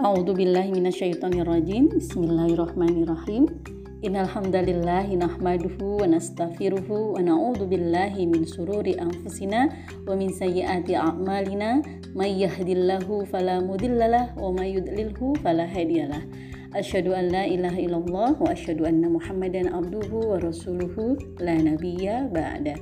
A'udzu 0.00 0.32
billahi 0.32 0.72
minasyaitonir 0.72 1.44
rajim. 1.44 1.92
Bismillahirrahmanirrahim. 1.92 3.52
Innal 4.00 4.24
hamdalillah 4.24 5.04
nahmaduhu 5.12 6.00
wa 6.00 6.08
nastaghfiruhu 6.08 7.12
wa 7.12 7.20
na'udzu 7.20 7.68
billahi 7.68 8.24
min 8.24 8.48
sururi 8.48 8.96
anfusina 8.96 9.68
wa 10.08 10.16
min 10.16 10.32
sayyiati 10.32 10.96
a'malina 10.96 11.84
may 12.16 12.32
yahdihillahu 12.32 13.28
fala 13.28 13.60
mudhillalah 13.60 14.32
wa 14.40 14.48
may 14.56 14.72
yudlilhu 14.72 15.36
fala 15.44 15.68
hadiyalah. 15.68 16.24
Asyhadu 16.72 17.12
an 17.12 17.28
la 17.28 17.44
ilaha 17.44 17.76
illallah 17.76 18.40
wa 18.40 18.48
asyhadu 18.56 18.88
anna 18.88 19.04
Muhammadan 19.04 19.68
abduhu 19.68 20.32
wa 20.32 20.40
rasuluhu 20.40 21.20
la 21.44 21.60
nabiyya 21.60 22.24
ba'da. 22.32 22.72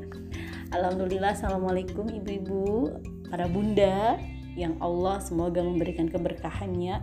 Alhamdulillah, 0.70 1.34
Assalamualaikum 1.34 2.14
ibu-ibu, 2.14 2.94
para 3.26 3.50
bunda 3.50 4.22
yang 4.58 4.74
Allah 4.82 5.22
semoga 5.22 5.62
memberikan 5.62 6.10
keberkahannya. 6.10 6.98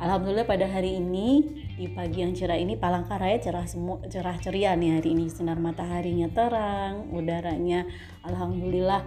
Alhamdulillah 0.00 0.48
pada 0.48 0.64
hari 0.68 0.96
ini 0.96 1.44
di 1.76 1.88
pagi 1.92 2.20
yang 2.20 2.36
cerah 2.36 2.60
ini 2.60 2.76
Palangkaraya 2.76 3.40
cerah 3.40 3.64
semua 3.64 4.00
cerah 4.08 4.36
ceria 4.40 4.76
nih 4.76 5.00
hari 5.00 5.16
ini 5.16 5.28
sinar 5.32 5.56
mataharinya 5.56 6.28
terang, 6.32 7.08
udaranya 7.12 7.88
alhamdulillah 8.24 9.04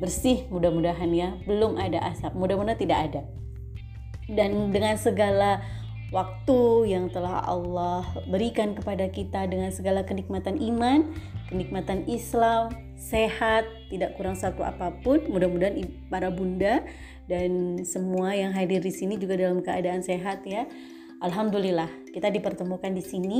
bersih 0.00 0.44
mudah-mudahan 0.52 1.12
ya. 1.12 1.36
Belum 1.44 1.76
ada 1.80 2.00
asap, 2.12 2.32
mudah-mudahan 2.36 2.80
tidak 2.80 2.98
ada. 3.12 3.22
Dan 4.28 4.72
dengan 4.72 4.96
segala 5.00 5.64
waktu 6.14 6.92
yang 6.92 7.10
telah 7.10 7.42
Allah 7.42 8.04
berikan 8.28 8.76
kepada 8.76 9.08
kita 9.10 9.48
dengan 9.48 9.72
segala 9.72 10.04
kenikmatan 10.04 10.60
iman, 10.60 11.16
kenikmatan 11.48 12.04
Islam, 12.06 12.74
sehat, 12.98 13.66
tidak 13.88 14.14
kurang 14.18 14.36
satu 14.36 14.62
apa 14.62 14.94
pun. 15.00 15.22
Mudah-mudahan 15.30 15.80
para 16.10 16.28
bunda 16.28 16.82
dan 17.26 17.82
semua 17.82 18.34
yang 18.34 18.54
hadir 18.54 18.82
di 18.82 18.90
sini 18.94 19.18
juga 19.18 19.38
dalam 19.38 19.62
keadaan 19.62 20.02
sehat 20.02 20.46
ya. 20.46 20.66
Alhamdulillah, 21.22 21.88
kita 22.14 22.30
dipertemukan 22.30 22.92
di 22.92 23.02
sini 23.02 23.38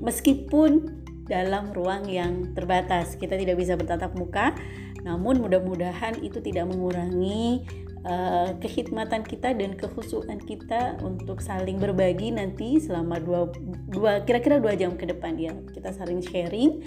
meskipun 0.00 1.04
dalam 1.26 1.74
ruang 1.74 2.06
yang 2.06 2.54
terbatas. 2.54 3.18
Kita 3.18 3.34
tidak 3.34 3.58
bisa 3.58 3.74
bertatap 3.74 4.14
muka, 4.14 4.54
namun 5.02 5.42
mudah-mudahan 5.42 6.18
itu 6.22 6.38
tidak 6.42 6.70
mengurangi 6.70 7.62
uh, 8.06 8.50
kekhidmatan 8.62 9.26
kita 9.26 9.52
dan 9.52 9.74
kehusuan 9.74 10.38
kita 10.42 10.96
untuk 11.02 11.42
saling 11.42 11.76
berbagi 11.76 12.30
nanti 12.32 12.78
selama 12.78 13.18
dua, 13.18 13.50
dua 13.90 14.22
kira-kira 14.22 14.62
dua 14.62 14.78
jam 14.78 14.94
ke 14.94 15.04
depan 15.04 15.34
ya 15.36 15.52
kita 15.74 15.90
saling 15.92 16.22
sharing 16.22 16.82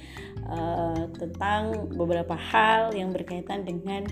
uh, 0.47 1.11
tentang 1.19 1.91
beberapa 1.93 2.33
hal 2.33 2.95
yang 2.95 3.11
berkaitan 3.11 3.67
dengan 3.67 4.07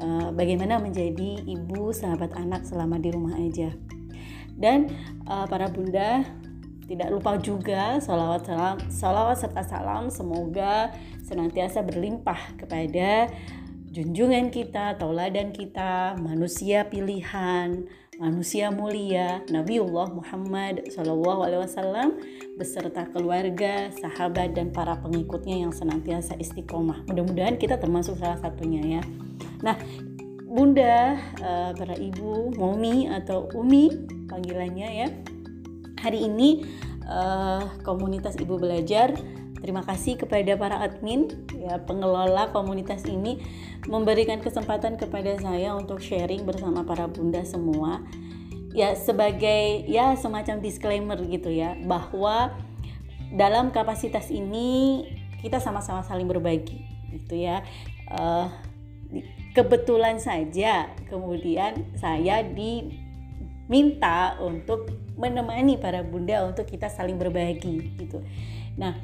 uh, 0.00 0.28
bagaimana 0.34 0.80
menjadi 0.80 1.44
ibu 1.44 1.90
sahabat 1.90 2.34
anak 2.34 2.66
selama 2.66 2.98
di 2.98 3.10
rumah 3.10 3.36
aja 3.36 3.74
dan 4.54 4.90
uh, 5.26 5.44
para 5.50 5.66
bunda 5.70 6.22
tidak 6.84 7.08
lupa 7.10 7.40
juga 7.40 7.96
salawat 7.98 8.44
salam 8.44 8.76
salawat 8.92 9.36
serta 9.40 9.62
salam 9.64 10.12
semoga 10.12 10.92
senantiasa 11.24 11.80
berlimpah 11.80 12.60
kepada 12.60 13.32
junjungan 13.94 14.50
kita, 14.50 14.98
tauladan 14.98 15.54
kita, 15.54 16.18
manusia 16.18 16.82
pilihan, 16.90 17.86
manusia 18.18 18.74
mulia, 18.74 19.46
Nabiullah 19.46 20.10
Muhammad 20.10 20.82
Wasallam 20.90 22.18
beserta 22.58 23.06
keluarga, 23.14 23.94
sahabat 23.94 24.58
dan 24.58 24.74
para 24.74 24.98
pengikutnya 24.98 25.62
yang 25.62 25.70
senantiasa 25.70 26.34
istiqomah. 26.42 27.06
Mudah-mudahan 27.06 27.54
kita 27.54 27.78
termasuk 27.78 28.18
salah 28.18 28.38
satunya 28.42 28.98
ya. 28.98 29.02
Nah, 29.62 29.76
Bunda, 30.44 31.18
uh, 31.42 31.70
para 31.74 31.98
ibu, 31.98 32.54
momi 32.54 33.10
atau 33.10 33.50
umi 33.58 33.90
panggilannya 34.30 34.88
ya. 35.02 35.08
Hari 35.98 36.30
ini 36.30 36.62
uh, 37.10 37.66
komunitas 37.82 38.38
ibu 38.38 38.54
belajar 38.54 39.18
Terima 39.64 39.80
kasih 39.80 40.20
kepada 40.20 40.60
para 40.60 40.76
admin 40.84 41.24
ya 41.56 41.80
pengelola 41.80 42.52
komunitas 42.52 43.00
ini 43.08 43.40
memberikan 43.88 44.36
kesempatan 44.44 45.00
kepada 45.00 45.40
saya 45.40 45.72
untuk 45.72 46.04
sharing 46.04 46.44
bersama 46.44 46.84
para 46.84 47.08
bunda 47.08 47.40
semua. 47.48 48.04
Ya 48.76 48.92
sebagai 48.92 49.88
ya 49.88 50.20
semacam 50.20 50.60
disclaimer 50.60 51.16
gitu 51.24 51.48
ya 51.48 51.80
bahwa 51.80 52.52
dalam 53.32 53.72
kapasitas 53.72 54.28
ini 54.28 55.00
kita 55.40 55.64
sama-sama 55.64 56.04
saling 56.04 56.28
berbagi 56.28 56.84
gitu 57.16 57.40
ya. 57.40 57.64
Uh, 58.12 58.52
kebetulan 59.54 60.18
saja 60.18 60.90
kemudian 61.06 61.86
saya 61.94 62.42
diminta 62.42 64.34
untuk 64.42 64.90
menemani 65.14 65.78
para 65.78 66.02
bunda 66.02 66.42
untuk 66.42 66.66
kita 66.66 66.90
saling 66.90 67.14
berbagi 67.14 67.94
gitu. 68.02 68.18
Nah, 68.74 68.98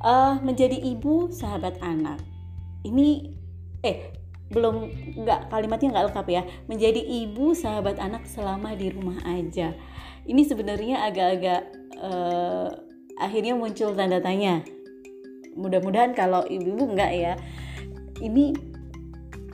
uh, 0.00 0.40
menjadi 0.40 0.80
ibu 0.80 1.28
sahabat 1.28 1.76
anak 1.84 2.16
ini 2.84 3.36
eh 3.84 4.16
belum 4.48 4.88
nggak 5.24 5.52
kalimatnya 5.52 5.92
nggak 5.92 6.06
lengkap 6.12 6.26
ya. 6.32 6.42
Menjadi 6.64 7.00
ibu 7.00 7.52
sahabat 7.52 8.00
anak 8.00 8.24
selama 8.24 8.72
di 8.72 8.88
rumah 8.88 9.20
aja. 9.28 9.76
Ini 10.24 10.42
sebenarnya 10.48 11.04
agak-agak 11.12 11.62
uh, 12.00 12.72
akhirnya 13.20 13.52
muncul 13.52 13.92
tanda 13.92 14.20
tanya. 14.24 14.64
Mudah-mudahan 15.54 16.16
kalau 16.16 16.40
ibu-ibu 16.48 16.96
enggak 16.96 17.12
ya. 17.12 17.34
Ini 18.24 18.73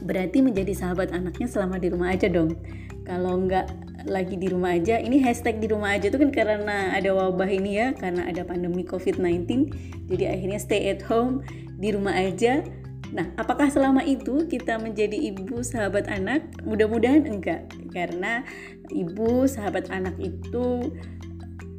berarti 0.02 0.40
menjadi 0.44 0.72
sahabat 0.72 1.12
anaknya 1.12 1.46
selama 1.48 1.76
di 1.80 1.88
rumah 1.92 2.12
aja 2.12 2.26
dong. 2.28 2.56
Kalau 3.04 3.36
enggak 3.40 3.68
lagi 4.08 4.36
di 4.40 4.48
rumah 4.48 4.76
aja 4.76 4.96
ini 4.96 5.20
hashtag 5.20 5.60
di 5.60 5.68
rumah 5.68 5.92
aja 5.92 6.08
tuh 6.08 6.24
kan 6.24 6.32
karena 6.32 6.96
ada 6.96 7.12
wabah 7.12 7.48
ini 7.48 7.76
ya 7.76 7.88
karena 7.92 8.24
ada 8.24 8.48
pandemi 8.48 8.80
covid-19 8.80 9.68
jadi 10.08 10.32
akhirnya 10.32 10.60
stay 10.60 10.88
at 10.88 11.04
home 11.04 11.44
di 11.76 11.92
rumah 11.92 12.16
aja. 12.16 12.64
Nah 13.10 13.28
apakah 13.36 13.66
selama 13.68 14.06
itu 14.06 14.46
kita 14.46 14.78
menjadi 14.78 15.16
ibu 15.16 15.60
sahabat 15.60 16.06
anak? 16.08 16.46
Mudah-mudahan 16.64 17.26
enggak 17.26 17.68
karena 17.90 18.46
ibu 18.88 19.44
sahabat 19.44 19.90
anak 19.90 20.14
itu 20.16 20.94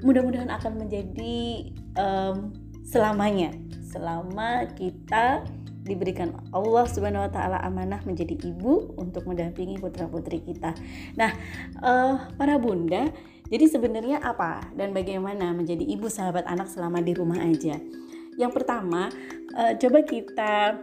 mudah-mudahan 0.02 0.50
akan 0.50 0.86
menjadi 0.86 1.72
um, 1.98 2.52
selamanya. 2.86 3.54
Selama 3.92 4.68
kita 4.76 5.46
diberikan 5.82 6.38
Allah 6.54 6.86
Subhanahu 6.86 7.26
wa 7.26 7.32
taala 7.32 7.58
amanah 7.66 8.02
menjadi 8.06 8.38
ibu 8.38 8.94
untuk 8.98 9.26
mendampingi 9.26 9.82
putra-putri 9.82 10.42
kita. 10.42 10.78
Nah, 11.18 11.32
uh, 11.82 12.30
para 12.38 12.62
bunda, 12.62 13.10
jadi 13.50 13.66
sebenarnya 13.68 14.22
apa 14.22 14.72
dan 14.78 14.94
bagaimana 14.94 15.52
menjadi 15.52 15.84
ibu 15.84 16.08
sahabat 16.08 16.46
anak 16.46 16.70
selama 16.70 17.02
di 17.02 17.18
rumah 17.18 17.42
aja? 17.42 17.82
Yang 18.38 18.52
pertama, 18.62 19.10
uh, 19.58 19.74
coba 19.76 20.06
kita 20.06 20.80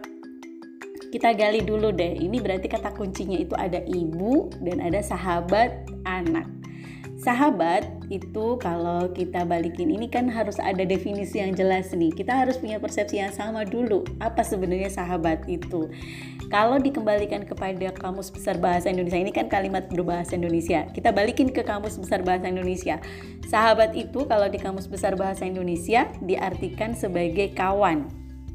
kita 1.09 1.33
gali 1.33 1.65
dulu 1.65 1.89
deh. 1.89 2.19
Ini 2.21 2.37
berarti 2.37 2.69
kata 2.69 2.93
kuncinya 2.93 3.39
itu 3.39 3.57
ada 3.57 3.81
ibu 3.81 4.53
dan 4.61 4.83
ada 4.83 5.01
sahabat 5.01 5.89
anak. 6.05 6.58
Sahabat 7.19 7.83
itu 8.07 8.55
kalau 8.63 9.11
kita 9.11 9.43
balikin 9.43 9.91
ini 9.91 10.07
kan 10.07 10.31
harus 10.31 10.55
ada 10.55 10.87
definisi 10.87 11.43
yang 11.43 11.51
jelas 11.51 11.91
nih. 11.91 12.15
Kita 12.15 12.31
harus 12.31 12.55
punya 12.55 12.79
persepsi 12.79 13.19
yang 13.19 13.35
sama 13.35 13.67
dulu. 13.67 14.07
Apa 14.23 14.39
sebenarnya 14.39 14.87
sahabat 14.87 15.43
itu? 15.51 15.91
Kalau 16.47 16.79
dikembalikan 16.79 17.43
kepada 17.43 17.91
Kamus 17.91 18.31
Besar 18.31 18.55
Bahasa 18.55 18.87
Indonesia 18.87 19.19
ini 19.19 19.35
kan 19.35 19.51
kalimat 19.51 19.91
berbahasa 19.91 20.39
Indonesia. 20.39 20.87
Kita 20.95 21.11
balikin 21.11 21.51
ke 21.51 21.59
Kamus 21.59 21.99
Besar 21.99 22.23
Bahasa 22.23 22.47
Indonesia. 22.47 23.03
Sahabat 23.51 23.99
itu 23.99 24.23
kalau 24.23 24.47
di 24.47 24.55
Kamus 24.55 24.87
Besar 24.87 25.19
Bahasa 25.19 25.43
Indonesia 25.43 26.07
diartikan 26.23 26.95
sebagai 26.95 27.51
kawan, 27.51 28.07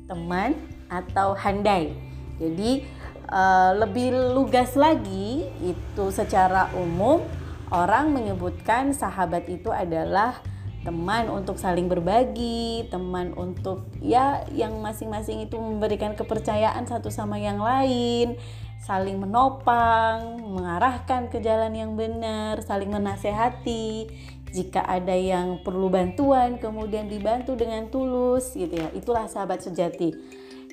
teman 0.08 0.56
atau 0.88 1.36
handai. 1.36 1.92
Jadi 2.40 2.88
uh, 3.28 3.76
lebih 3.76 4.08
lugas 4.32 4.72
lagi 4.72 5.44
itu 5.60 6.04
secara 6.08 6.72
umum 6.72 7.43
orang 7.72 8.12
menyebutkan 8.12 8.92
sahabat 8.92 9.48
itu 9.48 9.70
adalah 9.70 10.40
teman 10.84 11.32
untuk 11.32 11.56
saling 11.56 11.88
berbagi, 11.88 12.86
teman 12.92 13.32
untuk 13.34 13.88
ya 14.04 14.44
yang 14.52 14.84
masing-masing 14.84 15.48
itu 15.48 15.56
memberikan 15.56 16.12
kepercayaan 16.12 16.84
satu 16.84 17.08
sama 17.08 17.40
yang 17.40 17.56
lain, 17.56 18.36
saling 18.84 19.16
menopang, 19.16 20.44
mengarahkan 20.44 21.32
ke 21.32 21.40
jalan 21.40 21.72
yang 21.72 21.96
benar, 21.96 22.60
saling 22.60 22.92
menasehati. 22.92 24.12
Jika 24.54 24.86
ada 24.86 25.16
yang 25.16 25.64
perlu 25.66 25.90
bantuan, 25.90 26.62
kemudian 26.62 27.10
dibantu 27.10 27.58
dengan 27.58 27.90
tulus 27.90 28.54
gitu 28.54 28.76
ya. 28.76 28.86
Itulah 28.94 29.26
sahabat 29.26 29.66
sejati. 29.66 30.14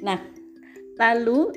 Nah, 0.05 0.21
lalu 1.01 1.49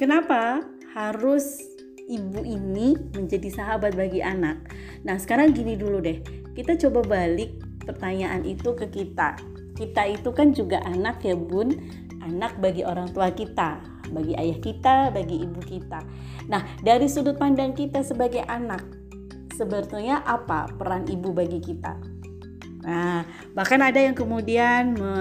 kenapa 0.00 0.64
harus 0.96 1.71
ibu 2.08 2.40
ini 2.42 2.98
menjadi 3.14 3.48
sahabat 3.50 3.94
bagi 3.94 4.22
anak. 4.24 4.58
Nah, 5.06 5.18
sekarang 5.18 5.54
gini 5.54 5.78
dulu 5.78 6.02
deh. 6.02 6.18
Kita 6.52 6.76
coba 6.78 7.04
balik 7.04 7.58
pertanyaan 7.84 8.46
itu 8.46 8.74
ke 8.74 8.88
kita. 8.90 9.38
Kita 9.78 10.04
itu 10.06 10.30
kan 10.34 10.52
juga 10.54 10.82
anak 10.86 11.22
ya, 11.24 11.34
Bun. 11.38 11.74
Anak 12.22 12.62
bagi 12.62 12.86
orang 12.86 13.10
tua 13.10 13.34
kita, 13.34 13.82
bagi 14.14 14.38
ayah 14.38 14.58
kita, 14.62 15.10
bagi 15.10 15.42
ibu 15.42 15.58
kita. 15.58 15.98
Nah, 16.46 16.62
dari 16.86 17.10
sudut 17.10 17.34
pandang 17.34 17.74
kita 17.74 18.06
sebagai 18.06 18.46
anak, 18.46 19.02
sebetulnya 19.54 20.24
apa 20.24 20.66
peran 20.74 21.06
ibu 21.06 21.30
bagi 21.30 21.60
kita 21.60 21.94
nah 22.82 23.22
bahkan 23.54 23.78
ada 23.78 24.02
yang 24.02 24.18
kemudian 24.18 24.98
me, 24.98 25.14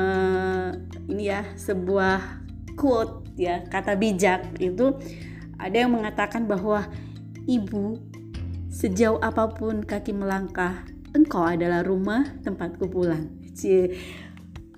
ini 1.14 1.30
ya 1.30 1.46
sebuah 1.54 2.42
quote 2.74 3.38
ya 3.38 3.62
kata 3.70 3.94
bijak 3.94 4.58
itu 4.58 4.98
ada 5.62 5.78
yang 5.86 5.94
mengatakan 5.94 6.50
bahwa 6.50 6.90
ibu 7.46 8.02
sejauh 8.74 9.22
apa 9.22 9.54
pun 9.54 9.86
kaki 9.86 10.12
melangkah 10.12 10.82
engkau 11.14 11.46
adalah 11.46 11.86
rumah 11.86 12.26
tempatku 12.42 12.90
pulang 12.90 13.30
Cie, 13.54 13.94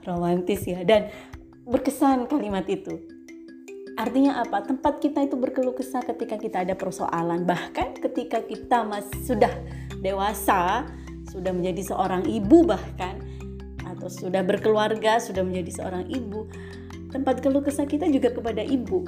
romantis 0.03 0.67
ya 0.67 0.83
dan 0.83 1.07
berkesan 1.63 2.27
kalimat 2.27 2.67
itu 2.67 3.13
Artinya 3.93 4.41
apa? 4.41 4.65
Tempat 4.65 4.97
kita 5.05 5.21
itu 5.21 5.37
berkeluh 5.37 5.77
kesah 5.77 6.01
ketika 6.01 6.41
kita 6.41 6.65
ada 6.65 6.73
persoalan. 6.73 7.45
Bahkan 7.45 8.01
ketika 8.01 8.41
kita 8.41 8.81
masih 8.81 9.21
sudah 9.21 9.53
dewasa, 10.01 10.89
sudah 11.29 11.53
menjadi 11.53 11.93
seorang 11.93 12.25
ibu 12.25 12.65
bahkan 12.65 13.21
atau 13.85 14.09
sudah 14.09 14.41
berkeluarga, 14.41 15.21
sudah 15.21 15.45
menjadi 15.45 15.81
seorang 15.81 16.09
ibu, 16.09 16.49
tempat 17.13 17.45
keluh 17.45 17.61
kesah 17.61 17.85
kita 17.85 18.09
juga 18.09 18.33
kepada 18.33 18.65
ibu. 18.65 19.05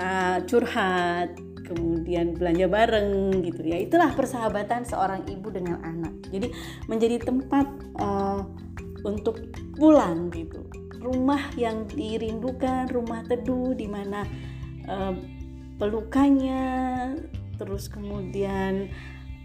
Kita 0.00 0.40
curhat, 0.48 1.36
kemudian 1.60 2.32
belanja 2.32 2.72
bareng 2.72 3.36
gitu 3.44 3.60
ya. 3.68 3.84
Itulah 3.84 4.16
persahabatan 4.16 4.88
seorang 4.88 5.28
ibu 5.28 5.52
dengan 5.52 5.76
anak. 5.84 6.24
Jadi 6.32 6.48
menjadi 6.88 7.20
tempat 7.20 7.68
uh, 8.00 8.40
untuk 9.04 9.44
pulang 9.76 10.32
gitu 10.32 10.64
rumah 11.04 11.52
yang 11.60 11.84
dirindukan, 11.84 12.88
rumah 12.88 13.20
teduh 13.28 13.76
di 13.76 13.92
mana 13.92 14.24
uh, 14.88 15.12
pelukannya, 15.76 16.64
terus 17.60 17.92
kemudian 17.92 18.88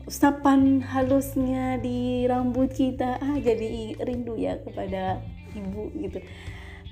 usapan 0.08 0.80
halusnya 0.80 1.84
di 1.84 2.24
rambut 2.31 2.72
kita, 2.72 3.19
ah 3.19 3.36
jadi 3.44 4.00
rindu 4.08 4.40
ya 4.40 4.56
kepada 4.63 5.19
ibu 5.51 5.92
gitu. 6.00 6.24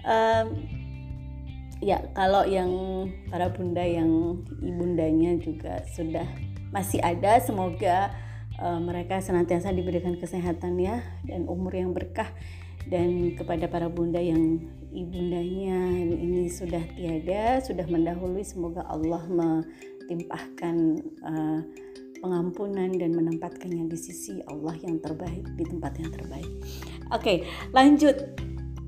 Um, 0.03 0.82
ya 1.83 1.99
kalau 2.15 2.47
yang 2.47 2.71
para 3.27 3.51
bunda 3.51 3.83
yang 3.83 4.39
ibundanya 4.63 5.35
juga 5.37 5.83
sudah 5.91 6.25
masih 6.73 7.03
ada, 7.03 7.37
semoga 7.43 8.09
uh, 8.57 8.79
mereka 8.81 9.21
senantiasa 9.21 9.69
diberikan 9.75 10.17
kesehatan 10.17 10.79
ya 10.79 11.03
dan 11.27 11.45
umur 11.45 11.75
yang 11.75 11.93
berkah 11.93 12.31
dan 12.87 13.35
kepada 13.37 13.67
para 13.69 13.87
bunda 13.87 14.19
yang 14.19 14.59
ibundanya 14.91 15.91
ini 15.99 16.51
sudah 16.51 16.83
tiada 16.97 17.63
sudah 17.63 17.87
mendahului 17.87 18.43
semoga 18.43 18.83
Allah 18.89 19.23
melimpahkan 19.29 20.75
uh, 21.23 21.59
pengampunan 22.23 22.91
dan 22.95 23.11
menempatkannya 23.11 23.91
di 23.91 23.97
sisi 23.99 24.39
Allah 24.47 24.79
yang 24.79 25.03
terbaik 25.03 25.43
di 25.59 25.63
tempat 25.67 25.99
yang 25.99 26.11
terbaik. 26.15 26.47
Oke, 27.11 27.19
okay, 27.19 27.37
lanjut 27.75 28.15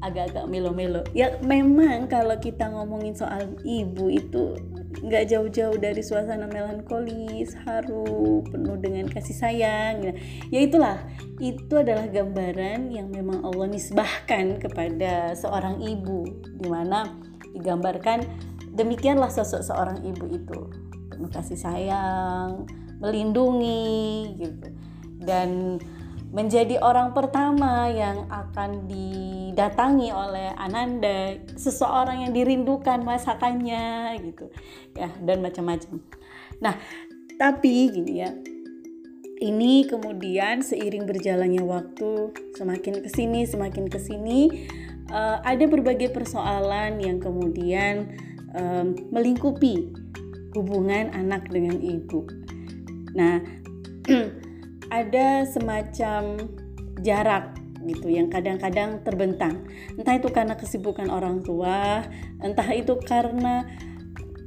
agak-agak 0.05 0.45
melo-melo. 0.45 1.01
Ya 1.17 1.37
memang 1.41 2.05
kalau 2.05 2.37
kita 2.37 2.69
ngomongin 2.69 3.17
soal 3.17 3.57
ibu 3.65 4.07
itu 4.13 4.55
nggak 5.03 5.27
jauh-jauh 5.27 5.75
dari 5.75 5.99
suasana 5.99 6.47
melankolis, 6.47 7.51
haru, 7.67 8.45
penuh 8.47 8.79
dengan 8.79 9.11
kasih 9.11 9.35
sayang. 9.35 10.15
Ya, 10.49 10.59
itulah, 10.63 11.03
itu 11.43 11.75
adalah 11.75 12.07
gambaran 12.07 12.95
yang 12.95 13.11
memang 13.11 13.43
Allah 13.43 13.67
nisbahkan 13.67 14.55
kepada 14.61 15.35
seorang 15.35 15.83
ibu, 15.83 16.23
di 16.57 16.67
mana 16.71 17.11
digambarkan 17.51 18.23
demikianlah 18.75 19.31
sosok 19.31 19.63
seorang 19.63 19.99
ibu 20.03 20.25
itu 20.31 20.59
penuh 21.11 21.31
kasih 21.31 21.59
sayang, 21.59 22.63
melindungi 22.99 24.35
gitu, 24.39 24.67
dan 25.23 25.79
menjadi 26.35 26.83
orang 26.83 27.15
pertama 27.15 27.87
yang 27.87 28.27
akan 28.27 28.91
didatangi 28.91 30.11
oleh 30.11 30.51
Ananda, 30.59 31.39
seseorang 31.55 32.27
yang 32.27 32.35
dirindukan 32.35 33.07
masakannya 33.07 34.19
gitu. 34.19 34.51
Ya, 34.99 35.07
dan 35.23 35.39
macam-macam. 35.39 36.03
Nah, 36.59 36.75
tapi 37.39 37.87
gini 37.87 38.19
ya. 38.19 38.35
Ini 39.35 39.87
kemudian 39.91 40.63
seiring 40.63 41.07
berjalannya 41.07 41.63
waktu 41.63 42.31
semakin 42.55 43.03
ke 43.03 43.09
sini 43.11 43.43
semakin 43.43 43.91
ke 43.91 43.99
sini 43.99 44.63
uh, 45.11 45.43
ada 45.43 45.67
berbagai 45.67 46.15
persoalan 46.15 47.03
yang 47.03 47.19
kemudian 47.19 48.15
um, 48.55 48.95
melingkupi 49.11 49.91
hubungan 50.55 51.11
anak 51.11 51.51
dengan 51.51 51.83
ibu. 51.83 52.23
Nah, 53.11 53.43
ada 54.89 55.43
semacam 55.49 56.37
jarak 57.01 57.57
gitu 57.85 58.09
yang 58.09 58.27
kadang-kadang 58.33 59.05
terbentang. 59.05 59.69
Entah 59.93 60.17
itu 60.17 60.29
karena 60.33 60.57
kesibukan 60.57 61.07
orang 61.13 61.45
tua, 61.45 62.01
entah 62.41 62.65
itu 62.73 62.97
karena 63.05 63.69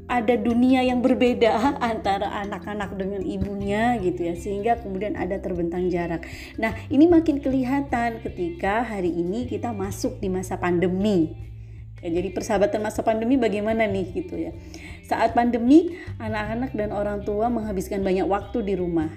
ada 0.08 0.35
dunia 0.40 0.81
yang 0.82 1.05
berbeda 1.05 1.55
antara 1.93 2.32
anak-anak 2.43 2.96
dengan 2.96 3.23
ibunya 3.23 4.00
gitu 4.00 4.25
ya 4.25 4.35
sehingga 4.35 4.81
kemudian 4.81 5.14
ada 5.14 5.37
terbentang 5.38 5.93
jarak. 5.93 6.25
Nah, 6.56 6.75
ini 6.88 7.06
makin 7.06 7.38
kelihatan 7.44 8.25
ketika 8.25 8.82
hari 8.82 9.12
ini 9.12 9.46
kita 9.46 9.70
masuk 9.70 10.19
di 10.19 10.32
masa 10.32 10.56
pandemi. 10.56 11.46
Ya, 11.99 12.14
jadi 12.14 12.31
persahabatan 12.31 12.79
masa 12.79 13.02
pandemi 13.02 13.34
bagaimana 13.34 13.84
nih 13.84 14.06
gitu 14.14 14.38
ya. 14.38 14.55
Saat 15.02 15.34
pandemi, 15.34 15.99
anak-anak 16.23 16.70
dan 16.73 16.94
orang 16.94 17.26
tua 17.26 17.50
menghabiskan 17.50 18.06
banyak 18.06 18.23
waktu 18.23 18.62
di 18.62 18.79
rumah 18.79 19.11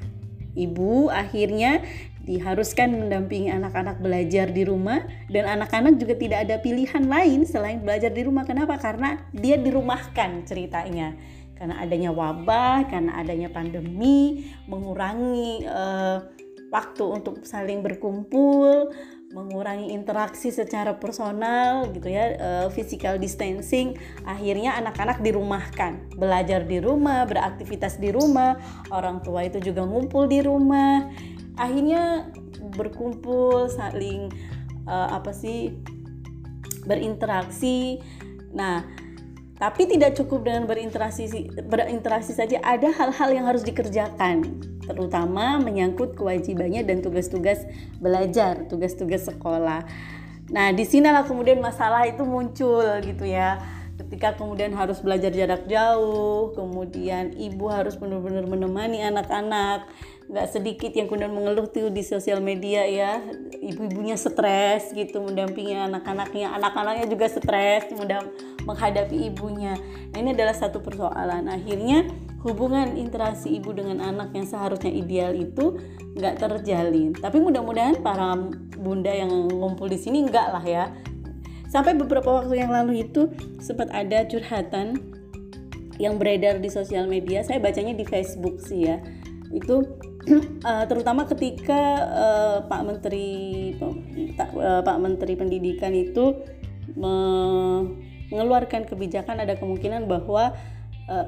Ibu 0.55 1.07
akhirnya 1.07 1.83
diharuskan 2.21 2.93
mendampingi 2.93 3.49
anak-anak 3.49 3.97
belajar 3.97 4.53
di 4.53 4.61
rumah 4.61 5.01
dan 5.27 5.49
anak-anak 5.57 5.97
juga 5.97 6.13
tidak 6.13 6.45
ada 6.45 6.55
pilihan 6.61 7.03
lain 7.09 7.49
selain 7.49 7.81
belajar 7.81 8.13
di 8.13 8.21
rumah. 8.21 8.45
Kenapa? 8.45 8.77
Karena 8.77 9.17
dia 9.33 9.57
dirumahkan 9.57 10.45
ceritanya. 10.45 11.17
Karena 11.57 11.77
adanya 11.77 12.09
wabah, 12.09 12.89
karena 12.89 13.21
adanya 13.21 13.49
pandemi, 13.53 14.49
mengurangi 14.65 15.61
uh, 15.69 16.25
waktu 16.73 17.03
untuk 17.05 17.45
saling 17.45 17.85
berkumpul, 17.85 18.89
mengurangi 19.31 19.95
interaksi 19.95 20.51
secara 20.51 20.99
personal 20.99 21.87
gitu 21.95 22.11
ya 22.11 22.35
uh, 22.37 22.67
physical 22.71 23.15
distancing. 23.17 23.95
Akhirnya 24.27 24.75
anak-anak 24.77 25.23
dirumahkan. 25.23 26.15
Belajar 26.19 26.67
di 26.67 26.83
rumah 26.83 27.23
beraktivitas 27.25 27.97
di 27.97 28.11
rumah 28.11 28.59
orang 28.91 29.23
tua 29.23 29.47
itu 29.47 29.63
juga 29.63 29.87
ngumpul 29.87 30.27
di 30.27 30.43
rumah. 30.43 31.07
Akhirnya 31.55 32.31
berkumpul 32.75 33.71
saling 33.71 34.31
uh, 34.85 35.15
apa 35.15 35.31
sih 35.31 35.75
berinteraksi. 36.83 37.99
Nah 38.51 39.00
tapi 39.61 39.85
tidak 39.85 40.17
cukup 40.17 40.49
dengan 40.49 40.65
berinteraksi 40.65 41.29
berinteraksi 41.61 42.33
saja 42.33 42.57
ada 42.65 42.89
hal-hal 42.89 43.29
yang 43.29 43.45
harus 43.45 43.61
dikerjakan 43.61 44.41
terutama 44.89 45.61
menyangkut 45.61 46.17
kewajibannya 46.17 46.81
dan 46.83 46.99
tugas-tugas 46.99 47.63
belajar, 48.01 48.65
tugas-tugas 48.67 49.29
sekolah. 49.29 49.85
Nah, 50.51 50.75
di 50.75 50.83
sinilah 50.83 51.23
kemudian 51.23 51.63
masalah 51.63 52.03
itu 52.09 52.27
muncul 52.27 52.83
gitu 53.05 53.23
ya. 53.23 53.61
Ketika 53.95 54.35
kemudian 54.35 54.73
harus 54.73 54.99
belajar 54.99 55.29
jarak 55.29 55.69
jauh, 55.69 56.51
kemudian 56.57 57.37
ibu 57.37 57.69
harus 57.69 57.95
benar-benar 57.95 58.49
menemani 58.49 58.99
anak-anak. 59.05 59.87
Gak 60.31 60.47
sedikit 60.47 60.95
yang 60.95 61.11
kemudian 61.11 61.35
mengeluh 61.35 61.67
tuh 61.67 61.91
di 61.91 62.07
sosial 62.07 62.39
media 62.39 62.87
ya, 62.87 63.19
ibu-ibunya 63.59 64.15
stres 64.15 64.95
gitu 64.95 65.19
mendampingi 65.19 65.75
anak-anaknya, 65.75 66.55
anak-anaknya 66.55 67.11
juga 67.11 67.27
stres 67.27 67.91
menghadapi 68.63 69.27
ibunya. 69.27 69.75
Nah, 70.15 70.17
ini 70.23 70.31
adalah 70.31 70.55
satu 70.55 70.79
persoalan. 70.79 71.51
Akhirnya 71.51 72.07
hubungan 72.47 72.95
interaksi 72.95 73.51
ibu 73.59 73.75
dengan 73.75 73.99
anak 73.99 74.31
yang 74.31 74.47
seharusnya 74.47 74.89
ideal 74.89 75.35
itu 75.35 75.75
nggak 76.15 76.39
terjalin. 76.39 77.11
Tapi 77.11 77.37
mudah-mudahan 77.43 77.99
para 77.99 78.31
bunda 78.79 79.11
yang 79.11 79.51
ngumpul 79.51 79.91
di 79.91 79.99
sini 79.99 80.23
enggak 80.23 80.47
lah 80.47 80.63
ya. 80.63 80.95
Sampai 81.67 81.91
beberapa 81.95 82.39
waktu 82.39 82.55
yang 82.55 82.71
lalu 82.71 83.03
itu 83.03 83.27
sempat 83.59 83.91
ada 83.91 84.23
curhatan 84.27 84.95
yang 85.99 86.15
beredar 86.15 86.59
di 86.63 86.71
sosial 86.71 87.05
media. 87.05 87.43
Saya 87.43 87.59
bacanya 87.59 87.91
di 87.91 88.07
Facebook 88.07 88.63
sih 88.63 88.89
ya. 88.89 88.97
Itu 89.51 89.83
uh, 90.29 90.85
terutama 90.85 91.25
ketika 91.25 91.81
uh, 92.09 92.57
Pak 92.69 92.81
Menteri 92.85 93.29
uh, 93.81 94.81
Pak 94.85 94.97
Menteri 95.01 95.33
Pendidikan 95.33 95.93
itu 95.93 96.37
mengeluarkan 96.97 98.85
kebijakan 98.85 99.41
ada 99.41 99.55
kemungkinan 99.57 100.05
bahwa 100.05 100.53
uh, 101.09 101.25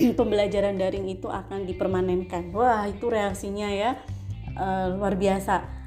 pembelajaran 0.18 0.80
daring 0.80 1.08
itu 1.12 1.28
akan 1.28 1.68
dipermanenkan. 1.68 2.52
Wah, 2.56 2.88
itu 2.88 3.10
reaksinya 3.10 3.68
ya 3.68 3.90
uh, 4.56 4.86
luar 4.96 5.16
biasa. 5.16 5.80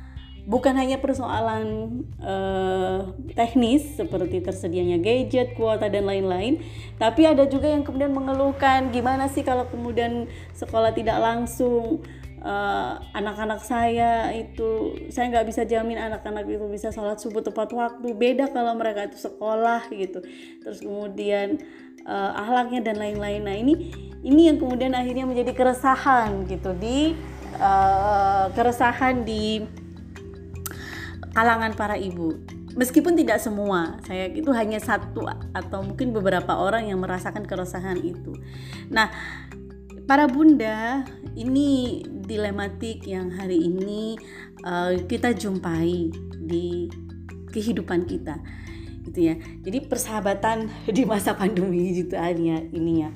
Bukan 0.43 0.75
hanya 0.75 0.99
persoalan 0.99 2.03
uh, 2.19 3.15
teknis 3.31 3.95
seperti 3.95 4.43
tersedianya 4.43 4.99
gadget, 4.99 5.55
kuota 5.55 5.87
dan 5.87 6.03
lain-lain, 6.03 6.59
tapi 6.99 7.23
ada 7.23 7.47
juga 7.47 7.71
yang 7.71 7.87
kemudian 7.87 8.11
mengeluhkan 8.11 8.91
gimana 8.91 9.31
sih 9.31 9.39
kalau 9.47 9.71
kemudian 9.71 10.27
sekolah 10.51 10.91
tidak 10.91 11.15
langsung 11.23 12.03
uh, 12.43 12.99
anak-anak 13.15 13.63
saya 13.63 14.29
itu 14.35 14.99
saya 15.09 15.31
nggak 15.31 15.47
bisa 15.47 15.63
jamin 15.63 15.97
anak-anak 15.97 16.45
itu 16.45 16.67
bisa 16.67 16.91
sholat 16.91 17.17
subuh 17.17 17.41
tepat 17.41 17.71
waktu. 17.71 18.11
Beda 18.13 18.51
kalau 18.51 18.75
mereka 18.75 19.07
itu 19.07 19.17
sekolah 19.17 19.87
gitu. 19.89 20.21
Terus 20.61 20.83
kemudian 20.83 21.57
uh, 22.05 22.31
ahlaknya 22.37 22.83
dan 22.83 22.99
lain-lain. 22.99 23.41
Nah 23.47 23.55
ini 23.55 23.73
ini 24.21 24.51
yang 24.51 24.59
kemudian 24.59 24.93
akhirnya 24.93 25.25
menjadi 25.25 25.55
keresahan 25.55 26.45
gitu 26.45 26.75
di 26.75 27.15
uh, 27.57 28.51
keresahan 28.51 29.23
di 29.23 29.63
kalangan 31.33 31.73
para 31.73 31.95
ibu. 31.97 32.37
Meskipun 32.73 33.13
tidak 33.13 33.37
semua 33.37 34.01
saya 34.01 34.33
itu 34.33 34.49
hanya 34.49 34.81
satu 34.81 35.29
atau 35.29 35.79
mungkin 35.85 36.09
beberapa 36.09 36.57
orang 36.57 36.89
yang 36.89 36.97
merasakan 36.97 37.45
keresahan 37.45 38.01
itu. 38.01 38.33
Nah 38.89 39.13
para 40.03 40.27
bunda 40.27 41.07
ini 41.33 42.03
dilematik 42.05 43.07
yang 43.07 43.31
hari 43.33 43.57
ini 43.57 44.19
uh, 44.63 44.95
kita 45.07 45.33
jumpai 45.33 46.11
di 46.43 46.87
kehidupan 47.51 48.05
kita 48.05 48.37
gitu 49.09 49.19
ya 49.31 49.35
jadi 49.61 49.83
persahabatan 49.85 50.71
di 50.95 51.03
masa 51.03 51.35
pandemi 51.35 51.93
gitu 51.95 52.15
ya 52.15 52.59
ini 52.71 53.07
ya 53.07 53.11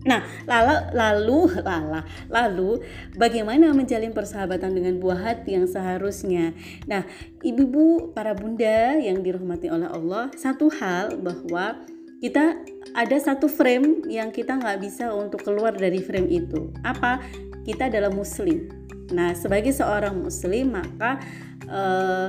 Nah, 0.00 0.24
lalu 0.48 0.96
lalu 0.96 1.40
lala, 1.60 2.00
lalu 2.32 2.80
bagaimana 3.20 3.68
menjalin 3.76 4.16
persahabatan 4.16 4.72
dengan 4.72 4.96
buah 4.96 5.20
hati 5.20 5.60
yang 5.60 5.68
seharusnya? 5.68 6.56
Nah, 6.88 7.04
ibu-ibu, 7.44 8.16
para 8.16 8.32
bunda 8.32 8.96
yang 8.96 9.20
dirahmati 9.20 9.68
oleh 9.68 9.92
Allah, 9.92 10.32
satu 10.32 10.72
hal 10.72 11.20
bahwa 11.20 11.84
kita 12.20 12.60
ada 12.92 13.16
satu 13.16 13.48
frame 13.48 14.04
yang 14.12 14.28
kita 14.28 14.60
nggak 14.60 14.78
bisa 14.84 15.08
untuk 15.12 15.40
keluar 15.40 15.72
dari 15.72 16.04
frame 16.04 16.28
itu. 16.28 16.68
Apa? 16.84 17.24
Kita 17.64 17.88
adalah 17.88 18.12
muslim. 18.12 18.68
Nah, 19.10 19.32
sebagai 19.34 19.72
seorang 19.74 20.20
muslim 20.20 20.76
maka 20.76 21.18
eh, 21.64 22.28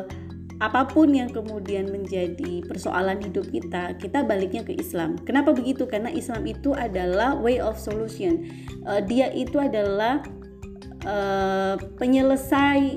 apa 0.61 0.85
pun 0.85 1.09
yang 1.09 1.33
kemudian 1.33 1.89
menjadi 1.89 2.61
persoalan 2.69 3.17
hidup 3.17 3.49
kita, 3.49 3.97
kita 3.97 4.21
baliknya 4.21 4.61
ke 4.61 4.77
Islam. 4.77 5.17
Kenapa 5.25 5.57
begitu? 5.57 5.89
Karena 5.89 6.13
Islam 6.13 6.45
itu 6.45 6.77
adalah 6.77 7.33
way 7.33 7.57
of 7.57 7.81
solution. 7.81 8.45
Uh, 8.85 9.01
dia 9.01 9.33
itu 9.33 9.57
adalah 9.57 10.21
uh, 11.09 11.81
penyelesai 11.97 12.93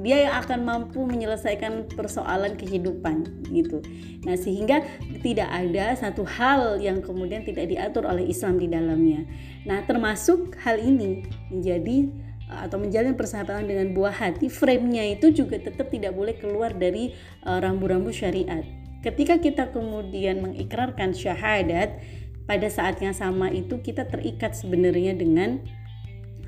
dia 0.00 0.28
yang 0.28 0.34
akan 0.40 0.64
mampu 0.64 1.04
menyelesaikan 1.04 1.88
persoalan 1.92 2.56
kehidupan 2.56 3.46
gitu. 3.52 3.84
Nah, 4.24 4.36
sehingga 4.36 4.84
tidak 5.20 5.48
ada 5.48 5.96
satu 5.96 6.24
hal 6.24 6.80
yang 6.80 7.04
kemudian 7.04 7.44
tidak 7.44 7.68
diatur 7.68 8.08
oleh 8.08 8.28
Islam 8.28 8.56
di 8.56 8.68
dalamnya. 8.68 9.24
Nah, 9.68 9.84
termasuk 9.84 10.56
hal 10.60 10.80
ini 10.80 11.24
menjadi 11.52 12.08
atau 12.50 12.82
menjalin 12.82 13.14
persahabatan 13.14 13.70
dengan 13.70 13.94
buah 13.94 14.10
hati, 14.10 14.50
frame-nya 14.50 15.14
itu 15.14 15.30
juga 15.30 15.62
tetap 15.62 15.86
tidak 15.86 16.18
boleh 16.18 16.34
keluar 16.34 16.74
dari 16.74 17.14
uh, 17.46 17.62
rambu-rambu 17.62 18.10
syariat. 18.10 18.66
Ketika 19.06 19.38
kita 19.38 19.70
kemudian 19.70 20.42
mengikrarkan 20.42 21.14
syahadat, 21.14 22.02
pada 22.50 22.66
saat 22.66 22.98
yang 22.98 23.14
sama 23.14 23.54
itu 23.54 23.78
kita 23.78 24.10
terikat 24.10 24.58
sebenarnya 24.58 25.14
dengan 25.14 25.62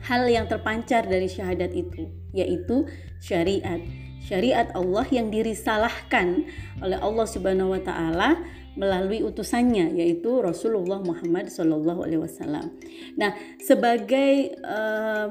hal 0.03 0.27
yang 0.27 0.51
terpancar 0.51 1.07
dari 1.07 1.31
syahadat 1.31 1.71
itu, 1.71 2.11
yaitu 2.33 2.89
syariat. 3.21 3.81
Syariat 4.23 4.71
Allah 4.73 5.07
yang 5.12 5.29
dirisalahkan 5.29 6.49
oleh 6.81 6.99
Allah 6.99 7.27
Subhanahu 7.27 7.75
wa 7.75 7.81
taala 7.83 8.41
melalui 8.73 9.21
utusannya 9.21 9.93
yaitu 9.93 10.41
Rasulullah 10.41 11.05
Muhammad 11.05 11.53
Shallallahu 11.53 12.09
alaihi 12.09 12.23
wasallam. 12.25 12.73
Nah, 13.21 13.37
sebagai 13.61 14.57
uh, 14.65 15.29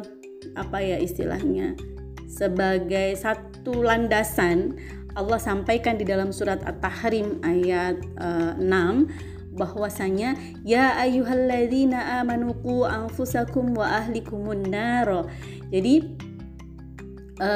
apa 0.54 0.78
ya 0.82 0.98
istilahnya? 1.02 1.74
Sebagai 2.30 3.18
satu 3.20 3.84
landasan 3.84 4.78
Allah 5.20 5.42
sampaikan 5.42 6.00
di 6.00 6.08
dalam 6.08 6.32
surat 6.32 6.64
At-Tahrim 6.64 7.44
ayat 7.44 8.00
uh, 8.22 8.56
6 8.56 9.52
bahwasanya 9.52 10.40
ya 10.64 10.96
ayyuhalladzina 10.96 12.24
amanu 12.24 12.56
qu 12.64 12.88
anfusakum 12.88 13.76
wa 13.76 14.00
ahlikumun 14.00 14.72
nar. 14.72 15.28
Jadi 15.68 16.08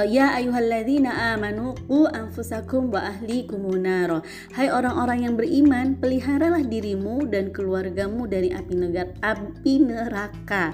ya 0.09 0.33
ayyuhalladzina 0.33 1.37
amanu 1.37 1.77
qu 1.85 2.09
anfusakum 2.09 2.89
wa 2.89 3.05
ahlikumun 3.05 3.85
nar. 3.85 4.25
Hai 4.57 4.73
orang-orang 4.73 5.29
yang 5.29 5.35
beriman, 5.37 6.01
peliharalah 6.01 6.65
dirimu 6.65 7.29
dan 7.29 7.53
keluargamu 7.53 8.25
dari 8.25 8.49
api 8.49 8.73
neraka. 8.73 9.13
Api 9.21 9.73
neraka. 9.85 10.65